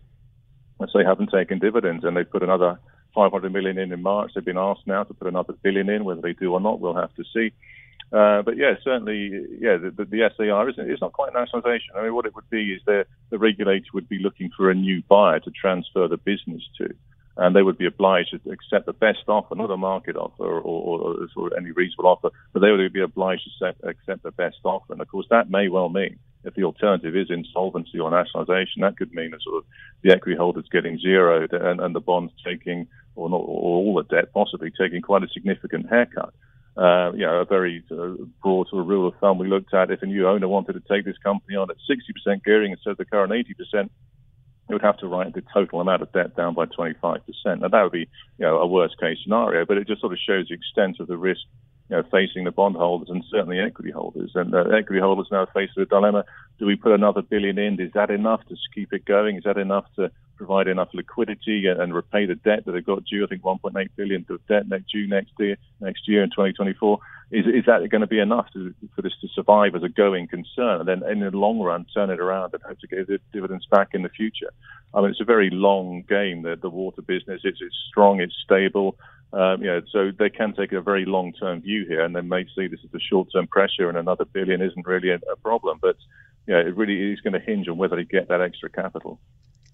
let's 0.79 0.93
say, 0.93 1.05
haven't 1.05 1.31
taken 1.31 1.59
dividends, 1.59 2.05
and 2.05 2.17
they've 2.17 2.31
put 2.31 2.43
another 2.43 2.79
500 3.15 3.51
million 3.53 3.79
in 3.79 3.93
in 3.93 4.03
March. 4.03 4.33
They've 4.35 4.45
been 4.45 4.59
asked 4.59 4.87
now 4.87 5.05
to 5.05 5.15
put 5.15 5.27
another 5.27 5.55
billion 5.63 5.89
in. 5.89 6.05
Whether 6.05 6.21
they 6.21 6.35
do 6.35 6.53
or 6.53 6.61
not, 6.61 6.81
we'll 6.81 6.95
have 6.95 7.15
to 7.15 7.25
see. 7.33 7.53
Uh, 8.13 8.43
but 8.43 8.57
yeah, 8.57 8.75
certainly, 8.85 9.47
yeah, 9.61 9.77
the, 9.77 9.91
the, 9.91 10.05
the 10.05 10.31
SAR 10.37 10.69
isn't. 10.71 10.91
It's 10.91 11.01
not 11.01 11.13
quite 11.13 11.33
nationalisation. 11.33 11.95
I 11.97 12.05
mean, 12.05 12.15
what 12.15 12.27
it 12.27 12.35
would 12.35 12.49
be 12.51 12.73
is 12.73 12.81
the 12.87 13.05
the 13.31 13.39
regulator 13.39 13.87
would 13.95 14.09
be 14.09 14.21
looking 14.21 14.51
for 14.57 14.71
a 14.71 14.75
new 14.75 15.03
buyer 15.09 15.41
to 15.41 15.51
transfer 15.51 16.07
the 16.07 16.17
business 16.17 16.63
to, 16.79 16.95
and 17.37 17.57
they 17.57 17.63
would 17.63 17.79
be 17.79 17.87
obliged 17.87 18.31
to 18.31 18.51
accept 18.51 18.87
the 18.87 18.93
best 18.93 19.25
offer, 19.27 19.57
not 19.57 19.73
a 19.73 19.77
market 19.77 20.17
offer 20.17 20.45
or, 20.45 20.61
or, 20.61 21.27
or 21.35 21.57
any 21.57 21.73
reasonable 21.73 22.07
offer, 22.07 22.31
but 22.53 22.61
they 22.61 22.71
would 22.71 22.93
be 22.93 23.03
obliged 23.03 23.43
to 23.43 23.51
set, 23.67 23.89
accept 23.89 24.23
the 24.23 24.31
best 24.31 24.59
offer. 24.63 24.93
And 24.93 25.03
of 25.03 25.09
course, 25.09 25.27
that 25.31 25.51
may 25.51 25.69
well 25.69 25.89
mean 25.89 26.19
if 26.45 26.55
the 26.55 26.63
alternative 26.63 27.17
is 27.17 27.29
insolvency 27.29 27.99
or 27.99 28.09
nationalisation, 28.13 28.83
that 28.83 28.97
could 28.97 29.13
mean 29.13 29.33
that 29.33 29.43
sort 29.43 29.59
of 29.59 29.65
the 30.03 30.13
equity 30.13 30.37
holders 30.37 30.67
getting 30.71 30.97
zeroed 30.99 31.53
and, 31.53 31.81
and 31.81 31.93
the 31.93 32.01
bonds 32.01 32.33
taking, 32.45 32.87
or 33.17 33.29
not, 33.29 33.39
or 33.39 33.83
all 33.83 33.95
the 33.97 34.15
debt 34.15 34.33
possibly 34.33 34.71
taking 34.71 35.03
quite 35.03 35.25
a 35.25 35.29
significant 35.29 35.89
haircut 35.89 36.33
uh, 36.77 37.13
you 37.13 37.25
know, 37.25 37.41
a 37.41 37.45
very 37.45 37.83
uh, 37.91 38.23
broad 38.43 38.69
sort 38.69 38.83
of 38.83 38.89
rule 38.89 39.09
of 39.09 39.15
thumb 39.21 39.39
we 39.39 39.49
looked 39.49 39.73
at. 39.73 39.91
If 39.91 40.03
a 40.03 40.07
new 40.07 40.29
owner 40.29 40.47
wanted 40.47 40.75
to 40.75 40.81
take 40.81 41.05
this 41.05 41.17
company 41.19 41.57
on 41.57 41.71
at 41.71 41.77
60% 41.89 42.45
gearing 42.45 42.73
instead 42.73 42.91
of 42.91 42.97
the 42.99 43.07
current 43.07 43.33
80%, 43.33 43.89
it 44.69 44.73
would 44.73 44.83
have 44.83 44.99
to 44.99 45.07
write 45.07 45.33
the 45.33 45.43
total 45.55 45.81
amount 45.81 46.03
of 46.03 46.13
debt 46.13 46.37
down 46.37 46.55
by 46.55 46.67
25%. 46.67 47.21
Now 47.47 47.69
that 47.69 47.83
would 47.83 47.93
be, 47.93 48.09
you 48.39 48.45
know, 48.45 48.59
a 48.59 48.67
worst 48.67 48.99
case 49.01 49.19
scenario, 49.23 49.65
but 49.65 49.79
it 49.79 49.87
just 49.87 50.01
sort 50.01 50.13
of 50.13 50.19
shows 50.19 50.49
the 50.49 50.55
extent 50.55 50.99
of 50.99 51.07
the 51.07 51.17
risk, 51.17 51.43
you 51.89 51.97
know, 51.97 52.03
facing 52.11 52.45
the 52.45 52.51
bondholders 52.51 53.09
and 53.09 53.25
certainly 53.31 53.61
equity 53.61 53.93
holders. 53.93 54.33
And 54.35 54.55
uh, 54.55 54.65
equity 54.77 55.01
holders 55.01 55.29
now 55.31 55.47
face 55.55 55.71
a 55.79 55.85
dilemma: 55.85 56.25
Do 56.59 56.67
we 56.67 56.75
put 56.75 56.93
another 56.93 57.23
billion 57.23 57.59
in? 57.59 57.81
Is 57.81 57.93
that 57.95 58.11
enough 58.11 58.41
to 58.49 58.57
keep 58.75 58.93
it 58.93 59.05
going? 59.05 59.37
Is 59.37 59.45
that 59.45 59.57
enough 59.57 59.87
to 59.97 60.11
provide 60.37 60.69
enough 60.69 60.89
liquidity 60.93 61.67
and, 61.67 61.81
and 61.81 61.95
repay 61.95 62.27
the 62.27 62.35
debt 62.35 62.65
that 62.65 62.73
they've 62.73 62.85
got 62.85 63.05
due. 63.05 63.25
I 63.25 63.27
think 63.27 63.43
1.8 63.43 63.89
billion 63.97 64.27
of 64.29 64.47
debt 64.47 64.69
next 64.69 64.93
due 64.93 65.07
next 65.07 65.33
year, 65.39 65.57
next 65.81 66.07
year 66.07 66.23
in 66.23 66.31
2024. 66.31 66.99
Is, 67.33 67.47
is 67.47 67.65
that 67.67 67.89
going 67.91 68.03
to 68.03 68.07
be 68.07 68.21
enough 68.21 68.47
to, 68.53 68.73
for 68.95 69.03
this 69.03 69.15
to 69.21 69.29
survive 69.35 69.75
as 69.75 69.83
a 69.83 69.89
going 69.89 70.29
concern, 70.29 70.81
and 70.81 70.89
then 70.89 71.03
in 71.11 71.21
the 71.21 71.37
long 71.37 71.59
run 71.59 71.85
turn 71.93 72.11
it 72.11 72.21
around 72.21 72.55
and 72.55 72.63
hope 72.63 72.79
to 72.79 72.87
get 72.87 73.09
the 73.09 73.19
dividends 73.33 73.67
back 73.69 73.89
in 73.95 74.03
the 74.03 74.09
future? 74.09 74.53
I 74.95 75.01
mean, 75.01 75.11
it's 75.11 75.21
a 75.21 75.25
very 75.25 75.51
long 75.51 76.05
game. 76.09 76.43
The, 76.43 76.57
the 76.57 76.71
water 76.71 77.03
business, 77.03 77.41
it's, 77.43 77.59
it's 77.61 77.77
strong, 77.89 78.21
it's 78.21 78.37
stable. 78.45 78.97
Um, 79.33 79.61
you 79.61 79.67
know, 79.67 79.83
so 79.91 80.13
they 80.17 80.31
can 80.31 80.55
take 80.55 80.73
a 80.73 80.81
very 80.81 81.05
long-term 81.05 81.63
view 81.63 81.85
here, 81.87 82.03
and 82.03 82.15
they 82.15 82.21
may 82.21 82.47
see 82.55 82.69
this 82.69 82.81
as 82.85 82.95
a 82.95 83.01
short-term 83.01 83.49
pressure, 83.49 83.89
and 83.89 83.99
another 83.99 84.25
billion 84.25 84.63
isn't 84.63 84.87
really 84.87 85.11
a, 85.11 85.17
a 85.31 85.37
problem. 85.37 85.79
But 85.83 85.97
you 86.47 86.55
know, 86.55 86.61
it 86.61 86.77
really 86.77 87.13
is 87.13 87.21
going 87.21 87.33
to 87.33 87.41
hinge 87.41 87.69
on 87.69 87.77
whether 87.77 87.97
they 87.97 88.05
get 88.05 88.29
that 88.29 88.41
extra 88.41 88.71
capital. 88.71 89.19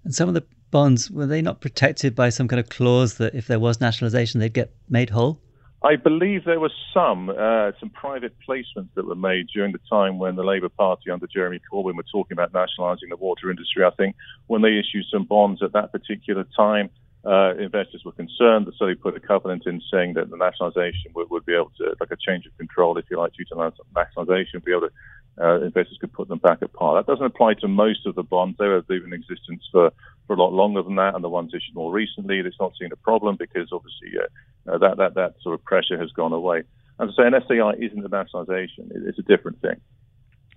And 0.05 0.15
some 0.15 0.29
of 0.29 0.35
the 0.35 0.45
bonds, 0.71 1.11
were 1.11 1.27
they 1.27 1.43
not 1.43 1.61
protected 1.61 2.15
by 2.15 2.31
some 2.31 2.49
kind 2.49 2.59
of 2.59 2.69
clause 2.69 3.15
that 3.15 3.35
if 3.35 3.47
there 3.47 3.61
was 3.61 3.81
nationalisation, 3.81 4.41
they'd 4.41 4.53
get 4.53 4.75
made 4.89 5.11
whole? 5.11 5.41
I 5.85 5.97
believe 5.97 6.45
there 6.45 6.61
were 6.61 6.71
some 6.95 7.29
uh, 7.29 7.73
some 7.81 7.91
private 7.91 8.35
placements 8.49 8.91
that 8.95 9.05
were 9.05 9.17
made 9.17 9.49
during 9.53 9.73
the 9.73 9.81
time 9.91 10.19
when 10.19 10.37
the 10.37 10.45
Labour 10.45 10.69
Party 10.69 11.11
under 11.11 11.27
Jeremy 11.27 11.61
Corbyn 11.73 11.97
were 11.97 12.05
talking 12.05 12.35
about 12.37 12.55
nationalising 12.55 13.09
the 13.09 13.17
water 13.17 13.51
industry. 13.51 13.85
I 13.85 13.91
think 13.91 14.15
when 14.47 14.63
they 14.63 14.79
issued 14.79 15.07
some 15.11 15.25
bonds 15.25 15.61
at 15.61 15.73
that 15.73 15.91
particular 15.91 16.47
time, 16.57 16.89
uh, 17.25 17.55
investors 17.57 18.03
were 18.05 18.13
concerned, 18.13 18.73
so 18.77 18.87
they 18.87 18.95
put 18.95 19.17
a 19.17 19.21
covenant 19.21 19.65
in 19.67 19.81
saying 19.93 20.15
that 20.15 20.31
the 20.31 20.37
nationalisation 20.37 21.11
would, 21.15 21.31
would 21.31 21.45
be 21.45 21.55
able 21.55 21.73
to, 21.79 21.95
like 22.01 22.11
a 22.11 22.17
change 22.17 22.47
of 22.47 22.57
control, 22.59 22.97
if 22.99 23.05
you 23.11 23.19
like, 23.19 23.33
due 23.35 23.45
to 23.45 23.73
nationalisation, 23.95 24.63
be 24.65 24.73
able 24.73 24.83
to 24.83 24.91
uh, 25.41 25.61
investors 25.63 25.99
could 26.01 26.13
put 26.13 26.29
them 26.29 26.39
back 26.39 26.59
at 26.63 26.73
par. 26.73 26.95
That 26.95 27.11
doesn't 27.11 27.25
apply 27.25 27.55
to 27.55 27.69
most 27.69 28.07
of 28.07 28.15
the 28.15 28.23
bonds. 28.23 28.59
They 28.59 28.67
have 28.67 28.87
been 28.87 29.05
in 29.05 29.13
existence 29.13 29.67
for, 29.71 29.91
for 30.27 30.35
a 30.35 30.39
lot 30.39 30.53
longer 30.53 30.83
than 30.83 30.97
that, 30.97 31.15
and 31.15 31.25
the 31.25 31.29
ones 31.29 31.53
issued 31.55 31.75
more 31.75 31.93
recently, 31.93 32.39
it's 32.39 32.57
not 32.61 32.73
seen 32.79 32.93
a 32.93 32.97
problem 32.97 33.37
because 33.37 33.69
obviously 33.73 34.19
uh, 34.19 34.73
uh, 34.73 34.79
that, 34.79 34.99
that, 34.99 35.15
that 35.15 35.35
sort 35.43 35.55
of 35.55 35.65
pressure 35.65 35.99
has 35.99 36.11
gone 36.13 36.33
away. 36.33 36.63
And 36.99 37.11
say 37.17 37.27
an 37.27 37.35
SAR 37.49 37.75
isn't 37.75 38.05
a 38.05 38.09
nationalisation, 38.09 38.91
it's 38.95 39.19
a 39.19 39.23
different 39.23 39.61
thing. 39.61 39.81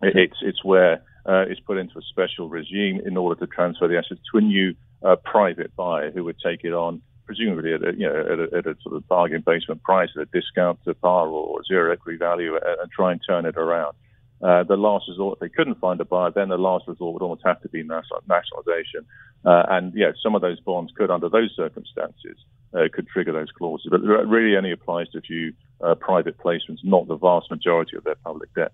It, 0.01 0.15
it's, 0.15 0.37
it's 0.41 0.63
where 0.63 1.01
uh, 1.27 1.45
is 1.49 1.59
put 1.59 1.77
into 1.77 1.97
a 1.97 2.01
special 2.03 2.49
regime 2.49 3.01
in 3.05 3.17
order 3.17 3.39
to 3.39 3.47
transfer 3.47 3.87
the 3.87 3.97
assets 3.97 4.21
to 4.31 4.37
a 4.37 4.41
new 4.41 4.75
uh, 5.03 5.15
private 5.15 5.75
buyer 5.75 6.11
who 6.11 6.23
would 6.23 6.37
take 6.43 6.63
it 6.63 6.73
on, 6.73 7.01
presumably 7.25 7.73
at 7.73 7.81
a, 7.81 7.93
you 7.93 8.07
know, 8.07 8.19
at 8.19 8.39
a, 8.39 8.57
at 8.57 8.67
a 8.67 8.75
sort 8.83 8.95
of 8.95 9.07
bargain 9.07 9.41
basement 9.45 9.81
price, 9.83 10.09
at 10.15 10.21
a 10.21 10.25
discount 10.25 10.79
to 10.83 10.93
par 10.93 11.27
or 11.27 11.63
zero 11.63 11.91
equity 11.91 12.17
value, 12.17 12.55
and, 12.55 12.81
and 12.81 12.91
try 12.91 13.11
and 13.11 13.21
turn 13.27 13.45
it 13.45 13.57
around. 13.57 13.95
Uh, 14.41 14.63
the 14.63 14.75
last 14.75 15.05
resort, 15.07 15.37
if 15.37 15.39
they 15.39 15.49
couldn't 15.49 15.79
find 15.79 15.99
a 16.01 16.05
buyer, 16.05 16.29
then 16.29 16.49
the 16.49 16.57
last 16.57 16.87
resort 16.87 17.13
would 17.13 17.21
almost 17.21 17.41
have 17.45 17.61
to 17.61 17.69
be 17.69 17.83
nationalization. 17.83 19.05
Uh, 19.45 19.63
and 19.69 19.93
yeah, 19.95 20.11
some 20.21 20.35
of 20.35 20.41
those 20.41 20.59
bonds 20.59 20.91
could, 20.95 21.09
under 21.09 21.29
those 21.29 21.53
circumstances, 21.55 22.37
uh, 22.73 22.83
could 22.91 23.07
trigger 23.07 23.31
those 23.31 23.51
clauses. 23.51 23.87
But 23.89 24.01
it 24.01 24.27
really 24.27 24.57
only 24.57 24.71
applies 24.71 25.09
to 25.09 25.19
a 25.19 25.21
few 25.21 25.53
uh, 25.81 25.95
private 25.95 26.37
placements, 26.37 26.79
not 26.83 27.07
the 27.07 27.15
vast 27.15 27.49
majority 27.49 27.95
of 27.95 28.03
their 28.03 28.15
public 28.15 28.53
debt. 28.53 28.73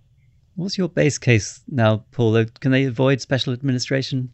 What's 0.55 0.77
your 0.77 0.89
base 0.89 1.17
case 1.17 1.61
now, 1.67 2.03
Paul? 2.11 2.45
Can 2.59 2.71
they 2.71 2.85
avoid 2.85 3.21
special 3.21 3.53
administration? 3.53 4.31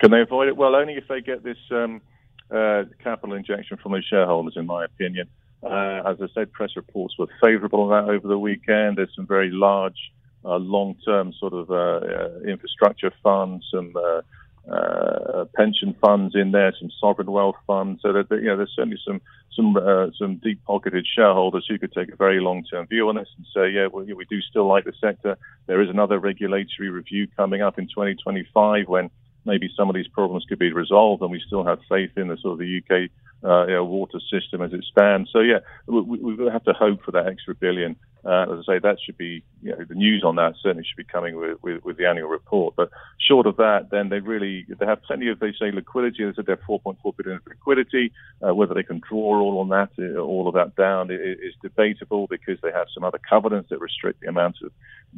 Can 0.00 0.10
they 0.10 0.20
avoid 0.20 0.48
it? 0.48 0.56
Well, 0.56 0.74
only 0.74 0.94
if 0.94 1.08
they 1.08 1.20
get 1.20 1.42
this 1.42 1.56
um, 1.70 2.02
uh, 2.50 2.84
capital 3.02 3.34
injection 3.34 3.78
from 3.78 3.92
their 3.92 4.02
shareholders, 4.02 4.54
in 4.56 4.66
my 4.66 4.84
opinion. 4.84 5.28
Uh, 5.64 6.02
as 6.04 6.20
I 6.20 6.26
said, 6.34 6.52
press 6.52 6.70
reports 6.76 7.14
were 7.18 7.28
favourable 7.42 7.80
on 7.82 8.06
that 8.06 8.12
over 8.12 8.28
the 8.28 8.38
weekend. 8.38 8.98
There's 8.98 9.14
some 9.16 9.26
very 9.26 9.50
large, 9.50 10.12
uh, 10.44 10.56
long-term 10.56 11.32
sort 11.38 11.54
of 11.54 11.70
uh, 11.70 11.74
uh, 11.74 12.40
infrastructure 12.46 13.12
funds, 13.22 13.64
some 13.72 13.94
uh, 13.96 15.44
pension 15.54 15.94
funds 16.00 16.34
in 16.34 16.52
there, 16.52 16.74
some 16.78 16.90
sovereign 17.00 17.30
wealth 17.30 17.56
funds. 17.66 18.02
So 18.02 18.12
that 18.12 18.26
you 18.30 18.42
know, 18.42 18.58
there's 18.58 18.74
certainly 18.76 18.98
some 19.06 19.22
some 19.56 19.76
some 20.18 20.36
deep-pocketed 20.36 21.06
shareholders 21.06 21.64
who 21.68 21.78
could 21.78 21.92
take 21.92 22.12
a 22.12 22.16
very 22.16 22.40
long-term 22.40 22.86
view 22.88 23.08
on 23.08 23.16
this 23.16 23.28
and 23.36 23.46
say, 23.54 23.70
yeah, 23.70 23.86
well, 23.86 24.04
we 24.04 24.24
do 24.26 24.42
still 24.42 24.66
like 24.66 24.84
the 24.84 24.92
sector. 25.00 25.38
There 25.66 25.80
is 25.80 25.88
another 25.88 26.18
regulatory 26.18 26.90
review 26.90 27.26
coming 27.36 27.62
up 27.62 27.78
in 27.78 27.86
2025 27.86 28.88
when 28.88 29.10
maybe 29.44 29.70
some 29.76 29.88
of 29.88 29.94
these 29.94 30.08
problems 30.08 30.44
could 30.48 30.58
be 30.58 30.72
resolved, 30.72 31.22
and 31.22 31.30
we 31.30 31.42
still 31.46 31.64
have 31.64 31.78
faith 31.88 32.10
in 32.16 32.28
the 32.28 32.36
sort 32.36 32.54
of 32.54 32.58
the 32.58 32.78
UK 32.78 33.10
uh, 33.44 33.66
you 33.66 33.74
know, 33.74 33.84
water 33.84 34.18
system 34.30 34.62
as 34.62 34.72
it 34.72 34.84
stands. 34.90 35.30
So 35.30 35.40
yeah, 35.40 35.58
we, 35.86 36.00
we 36.00 36.50
have 36.50 36.64
to 36.64 36.72
hope 36.72 37.04
for 37.04 37.10
that 37.12 37.26
extra 37.26 37.54
billion. 37.54 37.96
Uh, 38.24 38.44
as 38.44 38.64
I 38.66 38.74
say, 38.74 38.78
that 38.78 38.96
should 39.04 39.18
be 39.18 39.44
you 39.60 39.70
know, 39.70 39.84
the 39.86 39.94
news 39.94 40.24
on 40.24 40.36
that 40.36 40.54
certainly 40.62 40.82
should 40.82 40.96
be 40.96 41.04
coming 41.04 41.36
with, 41.36 41.62
with, 41.62 41.84
with, 41.84 41.98
the 41.98 42.06
annual 42.06 42.30
report. 42.30 42.74
But 42.74 42.88
short 43.20 43.46
of 43.46 43.58
that, 43.58 43.88
then 43.90 44.08
they 44.08 44.20
really 44.20 44.64
they 44.66 44.86
have 44.86 45.02
plenty 45.02 45.28
of 45.28 45.40
they 45.40 45.52
say 45.52 45.70
liquidity. 45.70 46.24
They 46.24 46.32
said 46.34 46.46
they're 46.46 46.56
4.4 46.56 46.96
billion 47.18 47.36
of 47.36 47.46
liquidity. 47.46 48.12
Uh, 48.40 48.54
whether 48.54 48.72
they 48.72 48.82
can 48.82 49.02
draw 49.06 49.38
all 49.38 49.58
on 49.58 49.68
that, 49.68 49.90
uh, 49.98 50.18
all 50.20 50.48
of 50.48 50.54
that 50.54 50.74
down, 50.74 51.10
is 51.10 51.54
debatable 51.60 52.26
because 52.28 52.58
they 52.62 52.72
have 52.72 52.86
some 52.94 53.04
other 53.04 53.20
covenants 53.28 53.68
that 53.68 53.78
restrict 53.78 54.22
the 54.22 54.28
amount 54.28 54.56
of 54.62 54.72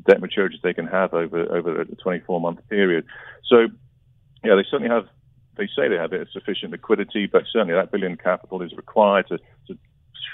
debt 0.08 0.20
maturities 0.20 0.60
they 0.62 0.74
can 0.74 0.88
have 0.88 1.14
over 1.14 1.42
over 1.56 1.84
the 1.84 1.94
24 1.94 2.40
month 2.40 2.58
period. 2.68 3.04
So 3.44 3.68
yeah, 4.46 4.54
they 4.54 4.64
certainly 4.70 4.94
have. 4.94 5.06
They 5.56 5.68
say 5.74 5.88
they 5.88 5.96
have 5.96 6.12
a 6.12 6.26
sufficient 6.32 6.72
liquidity, 6.72 7.26
but 7.26 7.44
certainly 7.50 7.74
that 7.74 7.90
billion 7.90 8.16
capital 8.18 8.60
is 8.60 8.72
required 8.76 9.26
to, 9.28 9.38
to 9.68 9.78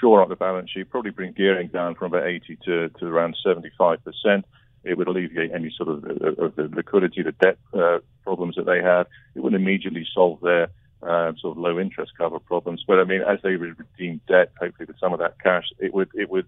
shore 0.01 0.21
up 0.21 0.27
the 0.27 0.35
balance 0.35 0.69
sheet. 0.69 0.89
Probably 0.89 1.11
bring 1.11 1.31
gearing 1.31 1.69
down 1.69 1.95
from 1.95 2.13
about 2.13 2.27
80 2.27 2.57
to, 2.65 2.89
to 2.89 3.05
around 3.05 3.37
75 3.43 4.03
percent. 4.03 4.45
It 4.83 4.97
would 4.97 5.07
alleviate 5.07 5.53
any 5.53 5.73
sort 5.75 5.89
of, 5.89 6.03
of 6.37 6.55
the 6.57 6.69
liquidity, 6.73 7.23
the 7.23 7.31
debt 7.31 7.57
uh, 7.73 7.99
problems 8.23 8.55
that 8.57 8.65
they 8.65 8.81
have. 8.81 9.07
It 9.33 9.39
would 9.39 9.53
immediately 9.53 10.05
solve 10.13 10.41
their 10.41 10.69
uh, 11.01 11.31
sort 11.39 11.57
of 11.57 11.57
low 11.57 11.79
interest 11.79 12.11
cover 12.17 12.39
problems. 12.39 12.83
But 12.85 12.99
I 12.99 13.05
mean, 13.05 13.21
as 13.21 13.39
they 13.43 13.55
redeem 13.55 14.19
debt, 14.27 14.51
hopefully 14.59 14.87
with 14.87 14.99
some 14.99 15.13
of 15.13 15.19
that 15.19 15.39
cash, 15.41 15.65
it 15.79 15.93
would 15.93 16.09
it 16.13 16.29
would 16.29 16.47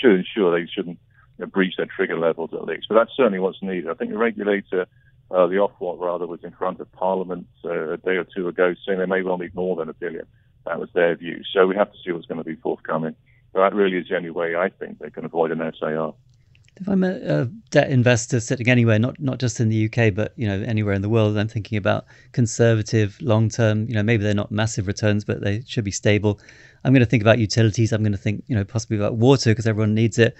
should 0.00 0.12
ensure 0.12 0.50
they 0.50 0.66
shouldn't 0.70 0.98
you 1.38 1.44
know, 1.44 1.46
breach 1.46 1.76
their 1.76 1.86
trigger 1.86 2.18
levels 2.18 2.50
at 2.52 2.64
least. 2.64 2.86
But 2.88 2.96
that's 2.96 3.16
certainly 3.16 3.38
what's 3.38 3.62
needed. 3.62 3.88
I 3.88 3.94
think 3.94 4.10
the 4.10 4.18
regulator 4.18 4.86
uh, 5.30 5.46
the 5.46 5.56
Ofwat 5.56 6.00
rather 6.00 6.26
was 6.26 6.42
in 6.42 6.50
front 6.52 6.80
of 6.80 6.90
Parliament 6.92 7.46
uh, 7.64 7.92
a 7.92 7.96
day 7.96 8.16
or 8.16 8.24
two 8.24 8.48
ago 8.48 8.74
saying 8.86 8.98
they 8.98 9.06
may 9.06 9.22
well 9.22 9.38
need 9.38 9.54
more 9.54 9.76
than 9.76 9.88
a 9.88 9.94
billion. 9.94 10.26
That 10.66 10.80
was 10.80 10.90
their 10.92 11.14
view. 11.16 11.42
So 11.52 11.66
we 11.66 11.76
have 11.76 11.90
to 11.92 11.98
see 12.04 12.12
what's 12.12 12.26
going 12.26 12.38
to 12.38 12.44
be 12.44 12.56
forthcoming. 12.56 13.14
But 13.52 13.60
that 13.60 13.74
really 13.74 13.96
is 13.96 14.08
the 14.08 14.16
only 14.16 14.30
way 14.30 14.56
I 14.56 14.68
think 14.68 14.98
they 14.98 15.10
can 15.10 15.24
avoid 15.24 15.50
an 15.50 15.72
SAR. 15.78 16.14
If 16.76 16.88
I'm 16.88 17.04
a, 17.04 17.42
a, 17.42 17.44
debt 17.70 17.90
investor 17.90 18.40
sitting 18.40 18.68
anywhere, 18.68 18.98
not 18.98 19.20
not 19.20 19.38
just 19.38 19.60
in 19.60 19.68
the 19.68 19.86
UK, 19.86 20.14
but 20.14 20.32
you 20.36 20.46
know 20.46 20.62
anywhere 20.62 20.94
in 20.94 21.02
the 21.02 21.08
world, 21.08 21.36
I'm 21.36 21.48
thinking 21.48 21.76
about 21.76 22.06
conservative, 22.32 23.20
long 23.20 23.48
term. 23.48 23.86
You 23.86 23.94
know, 23.94 24.02
maybe 24.02 24.22
they're 24.22 24.34
not 24.34 24.50
massive 24.50 24.86
returns, 24.86 25.24
but 25.24 25.42
they 25.42 25.62
should 25.66 25.84
be 25.84 25.90
stable. 25.90 26.40
I'm 26.84 26.92
going 26.92 27.04
to 27.04 27.10
think 27.10 27.22
about 27.22 27.38
utilities. 27.38 27.92
I'm 27.92 28.02
going 28.02 28.12
to 28.12 28.18
think, 28.18 28.44
you 28.46 28.56
know, 28.56 28.64
possibly 28.64 28.96
about 28.96 29.16
water 29.16 29.50
because 29.50 29.66
everyone 29.66 29.94
needs 29.94 30.18
it. 30.18 30.36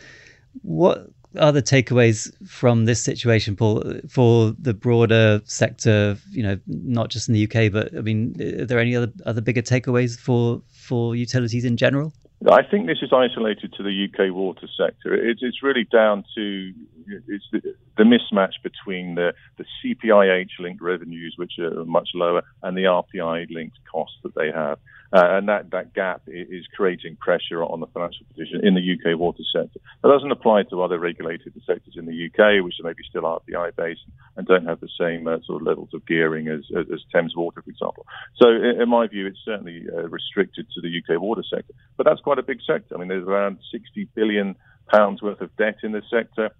What 0.62 1.10
the 1.32 1.62
takeaways 1.62 2.32
from 2.46 2.84
this 2.84 3.02
situation, 3.02 3.56
Paul, 3.56 3.82
for 4.08 4.52
the 4.58 4.74
broader 4.74 5.40
sector? 5.44 6.16
You 6.30 6.42
know, 6.42 6.58
not 6.66 7.10
just 7.10 7.28
in 7.28 7.34
the 7.34 7.44
UK, 7.44 7.72
but 7.72 7.96
I 7.96 8.00
mean, 8.00 8.34
are 8.40 8.66
there 8.66 8.78
any 8.78 8.96
other 8.96 9.12
other 9.26 9.40
bigger 9.40 9.62
takeaways 9.62 10.18
for 10.18 10.62
for 10.72 11.14
utilities 11.14 11.64
in 11.64 11.76
general? 11.76 12.12
I 12.48 12.62
think 12.62 12.86
this 12.86 13.02
is 13.02 13.12
isolated 13.12 13.74
to 13.74 13.82
the 13.82 14.08
UK 14.08 14.34
water 14.34 14.66
sector. 14.74 15.12
It's, 15.12 15.42
it's 15.42 15.62
really 15.62 15.84
down 15.84 16.24
to 16.34 16.72
it's 17.28 17.44
the, 17.52 17.74
the 17.96 18.04
mismatch 18.04 18.54
between 18.62 19.14
the, 19.14 19.32
the 19.58 19.64
CPIH 19.84 20.58
linked 20.58 20.82
revenues, 20.82 21.34
which 21.36 21.58
are 21.58 21.84
much 21.84 22.10
lower, 22.14 22.42
and 22.62 22.76
the 22.76 22.82
RPI 22.82 23.50
linked 23.50 23.78
costs 23.90 24.16
that 24.22 24.34
they 24.34 24.50
have. 24.50 24.78
Uh, 25.12 25.38
and 25.38 25.48
that, 25.48 25.70
that 25.72 25.92
gap 25.92 26.22
is 26.28 26.64
creating 26.76 27.16
pressure 27.16 27.64
on 27.64 27.80
the 27.80 27.86
financial 27.88 28.24
position 28.30 28.64
in 28.64 28.74
the 28.74 28.92
UK 28.94 29.18
water 29.18 29.42
sector. 29.52 29.80
That 30.02 30.08
doesn't 30.08 30.30
apply 30.30 30.62
to 30.70 30.82
other 30.82 31.00
regulated 31.00 31.52
sectors 31.66 31.94
in 31.96 32.06
the 32.06 32.26
UK, 32.26 32.64
which 32.64 32.74
are 32.78 32.86
maybe 32.86 33.02
still 33.08 33.22
RPI 33.22 33.74
based 33.74 34.02
and 34.36 34.46
don't 34.46 34.66
have 34.66 34.78
the 34.78 34.88
same 34.98 35.26
uh, 35.26 35.38
sort 35.44 35.62
of 35.62 35.66
levels 35.66 35.88
of 35.94 36.06
gearing 36.06 36.46
as, 36.46 36.60
as, 36.76 37.00
Thames 37.12 37.34
Water, 37.36 37.60
for 37.60 37.70
example. 37.70 38.06
So, 38.36 38.48
in, 38.50 38.88
my 38.88 39.08
view, 39.08 39.26
it's 39.26 39.40
certainly 39.44 39.84
uh, 39.92 40.08
restricted 40.08 40.66
to 40.74 40.80
the 40.80 40.88
UK 40.88 41.20
water 41.20 41.42
sector. 41.42 41.74
But 41.96 42.06
that's 42.06 42.20
quite 42.20 42.38
a 42.38 42.44
big 42.44 42.60
sector. 42.64 42.94
I 42.94 42.98
mean, 42.98 43.08
there's 43.08 43.26
around 43.26 43.58
60 43.72 44.08
billion 44.14 44.54
pounds 44.86 45.22
worth 45.22 45.40
of 45.40 45.54
debt 45.56 45.78
in 45.82 45.90
the 45.90 46.02
sector. 46.08 46.50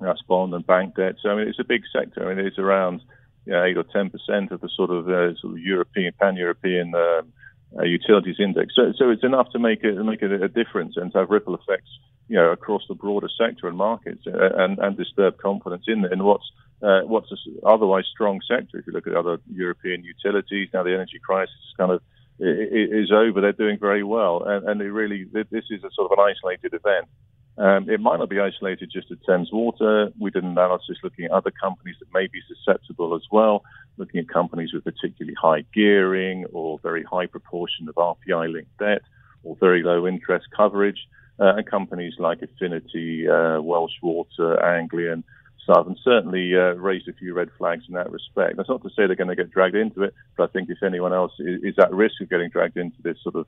That's 0.00 0.22
bond 0.22 0.54
and 0.54 0.66
bank 0.66 0.96
debt. 0.96 1.16
So, 1.22 1.30
I 1.30 1.34
mean, 1.36 1.48
it's 1.48 1.58
a 1.58 1.64
big 1.64 1.82
sector. 1.92 2.24
I 2.24 2.34
mean, 2.34 2.46
it's 2.46 2.58
around 2.58 3.00
you 3.46 3.52
know, 3.52 3.64
8 3.64 3.76
or 3.78 3.84
10% 3.84 4.50
of 4.50 4.60
the 4.60 4.68
sort 4.76 4.90
of, 4.90 5.08
uh, 5.08 5.34
sort 5.36 5.54
of 5.54 5.58
European, 5.58 6.12
pan 6.18 6.36
European. 6.36 6.94
Um, 6.94 7.32
uh, 7.76 7.82
utilities 7.82 8.36
index. 8.38 8.74
So, 8.74 8.92
so 8.96 9.10
it's 9.10 9.24
enough 9.24 9.50
to 9.52 9.58
make 9.58 9.84
it 9.84 9.94
make 10.02 10.22
a, 10.22 10.42
a 10.42 10.48
difference 10.48 10.96
and 10.96 11.12
to 11.12 11.18
have 11.18 11.30
ripple 11.30 11.54
effects, 11.54 11.90
you 12.28 12.36
know, 12.36 12.50
across 12.50 12.82
the 12.88 12.94
broader 12.94 13.28
sector 13.38 13.68
and 13.68 13.76
markets, 13.76 14.26
uh, 14.26 14.50
and, 14.56 14.78
and 14.78 14.96
disturb 14.96 15.38
confidence 15.38 15.84
in 15.86 16.04
in 16.10 16.24
what's 16.24 16.50
uh, 16.82 17.00
what's 17.02 17.28
otherwise 17.66 18.04
strong 18.10 18.40
sector. 18.48 18.78
If 18.78 18.86
you 18.86 18.92
look 18.92 19.06
at 19.06 19.14
other 19.14 19.38
European 19.52 20.02
utilities, 20.02 20.68
now 20.72 20.82
the 20.82 20.94
energy 20.94 21.18
crisis 21.22 21.54
is 21.68 21.74
kind 21.76 21.92
of 21.92 22.00
is 22.40 23.10
over. 23.12 23.40
They're 23.40 23.52
doing 23.52 23.78
very 23.78 24.04
well, 24.04 24.44
and, 24.44 24.68
and 24.68 24.80
it 24.80 24.90
really 24.90 25.24
this 25.24 25.64
is 25.70 25.84
a 25.84 25.90
sort 25.94 26.10
of 26.10 26.18
an 26.18 26.24
isolated 26.24 26.72
event. 26.72 27.06
Um, 27.58 27.90
it 27.90 28.00
might 28.00 28.20
not 28.20 28.28
be 28.28 28.38
isolated 28.38 28.90
just 28.92 29.08
to 29.08 29.18
Thames 29.26 29.50
Water. 29.52 30.12
We 30.18 30.30
did 30.30 30.44
an 30.44 30.50
analysis 30.50 30.98
looking 31.02 31.24
at 31.24 31.32
other 31.32 31.50
companies 31.50 31.96
that 31.98 32.06
may 32.14 32.28
be 32.28 32.40
susceptible 32.46 33.16
as 33.16 33.22
well, 33.32 33.64
looking 33.96 34.20
at 34.20 34.28
companies 34.28 34.72
with 34.72 34.84
particularly 34.84 35.34
high 35.34 35.64
gearing 35.74 36.44
or 36.52 36.78
very 36.84 37.02
high 37.02 37.26
proportion 37.26 37.88
of 37.88 37.96
RPI 37.96 38.52
linked 38.52 38.78
debt 38.78 39.02
or 39.42 39.56
very 39.56 39.82
low 39.82 40.06
interest 40.06 40.46
coverage, 40.56 41.08
uh, 41.40 41.54
and 41.56 41.66
companies 41.66 42.14
like 42.18 42.42
Affinity, 42.42 43.28
uh, 43.28 43.60
Welsh 43.60 43.92
Water, 44.02 44.62
Anglian, 44.64 45.24
Southern 45.66 45.96
certainly 46.02 46.54
uh, 46.54 46.74
raised 46.74 47.08
a 47.08 47.12
few 47.12 47.34
red 47.34 47.50
flags 47.58 47.84
in 47.88 47.94
that 47.94 48.10
respect. 48.10 48.56
That's 48.56 48.68
not 48.68 48.82
to 48.82 48.88
say 48.90 49.06
they're 49.06 49.16
going 49.16 49.28
to 49.28 49.36
get 49.36 49.50
dragged 49.50 49.76
into 49.76 50.02
it, 50.02 50.14
but 50.36 50.48
I 50.48 50.52
think 50.52 50.70
if 50.70 50.82
anyone 50.82 51.12
else 51.12 51.32
is, 51.38 51.62
is 51.62 51.74
at 51.78 51.92
risk 51.92 52.20
of 52.22 52.30
getting 52.30 52.50
dragged 52.50 52.76
into 52.76 52.96
this 53.02 53.18
sort 53.22 53.34
of 53.34 53.46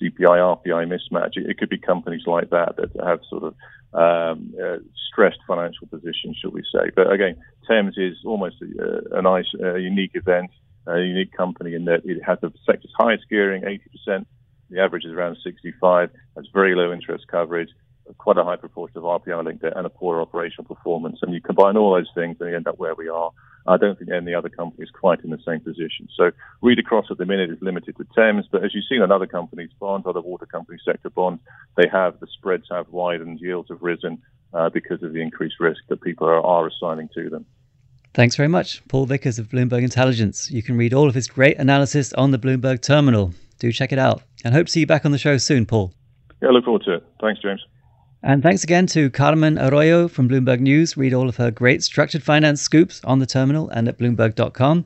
CPI 0.00 0.58
RPI 0.64 0.86
mismatch. 0.86 1.36
It, 1.36 1.50
it 1.50 1.58
could 1.58 1.68
be 1.68 1.78
companies 1.78 2.22
like 2.26 2.50
that 2.50 2.76
that 2.76 2.90
have 3.04 3.20
sort 3.28 3.44
of 3.44 3.54
um, 3.92 4.54
uh, 4.62 4.78
stressed 5.10 5.40
financial 5.46 5.86
positions, 5.88 6.38
shall 6.40 6.50
we 6.50 6.62
say. 6.72 6.90
But 6.94 7.12
again, 7.12 7.36
Thames 7.68 7.94
is 7.96 8.18
almost 8.24 8.56
a, 8.62 9.18
a 9.18 9.22
nice, 9.22 9.46
uh, 9.60 9.74
unique 9.74 10.12
event, 10.14 10.50
a 10.86 11.00
unique 11.00 11.32
company 11.32 11.74
in 11.74 11.84
that 11.86 12.02
it 12.04 12.22
has 12.24 12.38
the 12.40 12.52
sector's 12.64 12.92
highest 12.98 13.24
gearing, 13.28 13.62
80%. 14.08 14.26
The 14.70 14.80
average 14.80 15.04
is 15.04 15.12
around 15.12 15.36
65. 15.42 16.10
Has 16.36 16.46
very 16.52 16.74
low 16.74 16.92
interest 16.92 17.26
coverage, 17.28 17.70
quite 18.18 18.38
a 18.38 18.44
high 18.44 18.56
proportion 18.56 18.98
of 18.98 19.04
RPI 19.04 19.44
linked 19.44 19.62
debt, 19.62 19.72
and 19.76 19.86
a 19.86 19.90
poor 19.90 20.20
operational 20.20 20.64
performance. 20.64 21.18
And 21.22 21.34
you 21.34 21.40
combine 21.40 21.76
all 21.76 21.94
those 21.94 22.10
things, 22.14 22.36
and 22.40 22.48
you 22.48 22.56
end 22.56 22.68
up 22.68 22.78
where 22.78 22.94
we 22.94 23.08
are. 23.08 23.32
I 23.66 23.76
don't 23.76 23.98
think 23.98 24.10
any 24.10 24.34
other 24.34 24.48
company 24.48 24.84
is 24.84 24.90
quite 24.90 25.22
in 25.22 25.30
the 25.30 25.38
same 25.44 25.60
position. 25.60 26.08
So 26.16 26.30
read 26.62 26.78
across 26.78 27.06
at 27.10 27.18
the 27.18 27.26
minute 27.26 27.50
is 27.50 27.58
limited 27.60 27.96
to 27.96 28.06
Thames, 28.16 28.46
but 28.50 28.64
as 28.64 28.74
you've 28.74 28.84
seen 28.88 29.02
in 29.02 29.12
other 29.12 29.26
companies' 29.26 29.70
bonds, 29.78 30.06
other 30.06 30.20
water 30.20 30.46
company 30.46 30.78
sector 30.84 31.10
bonds, 31.10 31.42
they 31.76 31.88
have 31.92 32.18
the 32.20 32.26
spreads 32.26 32.66
have 32.70 32.88
widened, 32.88 33.40
yields 33.40 33.68
have 33.68 33.82
risen 33.82 34.20
uh, 34.54 34.68
because 34.70 35.02
of 35.02 35.12
the 35.12 35.20
increased 35.20 35.60
risk 35.60 35.82
that 35.88 36.00
people 36.00 36.26
are, 36.26 36.40
are 36.40 36.66
assigning 36.66 37.08
to 37.14 37.28
them. 37.28 37.46
Thanks 38.12 38.34
very 38.34 38.48
much, 38.48 38.86
Paul 38.88 39.06
Vickers 39.06 39.38
of 39.38 39.48
Bloomberg 39.48 39.84
Intelligence. 39.84 40.50
You 40.50 40.62
can 40.62 40.76
read 40.76 40.92
all 40.92 41.08
of 41.08 41.14
his 41.14 41.28
great 41.28 41.58
analysis 41.58 42.12
on 42.14 42.32
the 42.32 42.38
Bloomberg 42.38 42.82
terminal. 42.82 43.32
Do 43.60 43.70
check 43.70 43.92
it 43.92 43.98
out, 43.98 44.22
and 44.44 44.52
hope 44.52 44.66
to 44.66 44.72
see 44.72 44.80
you 44.80 44.86
back 44.86 45.04
on 45.04 45.12
the 45.12 45.18
show 45.18 45.36
soon, 45.36 45.66
Paul. 45.66 45.92
Yeah, 46.42 46.48
look 46.48 46.64
forward 46.64 46.82
to 46.86 46.94
it. 46.94 47.06
Thanks, 47.20 47.40
James. 47.40 47.64
And 48.22 48.42
thanks 48.42 48.62
again 48.62 48.86
to 48.88 49.08
Carmen 49.10 49.58
Arroyo 49.58 50.06
from 50.06 50.28
Bloomberg 50.28 50.60
News. 50.60 50.96
Read 50.96 51.14
all 51.14 51.28
of 51.28 51.36
her 51.36 51.50
great 51.50 51.82
structured 51.82 52.22
finance 52.22 52.60
scoops 52.60 53.00
on 53.04 53.18
the 53.18 53.26
terminal 53.26 53.70
and 53.70 53.88
at 53.88 53.98
Bloomberg.com. 53.98 54.84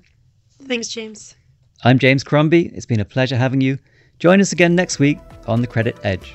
Thanks, 0.62 0.88
James. 0.88 1.34
I'm 1.82 1.98
James 1.98 2.22
Crombie. 2.22 2.70
It's 2.74 2.86
been 2.86 3.00
a 3.00 3.04
pleasure 3.04 3.36
having 3.36 3.60
you. 3.60 3.78
Join 4.20 4.40
us 4.40 4.52
again 4.52 4.76
next 4.76 5.00
week 5.00 5.18
on 5.46 5.60
The 5.60 5.66
Credit 5.66 5.98
Edge. 6.04 6.34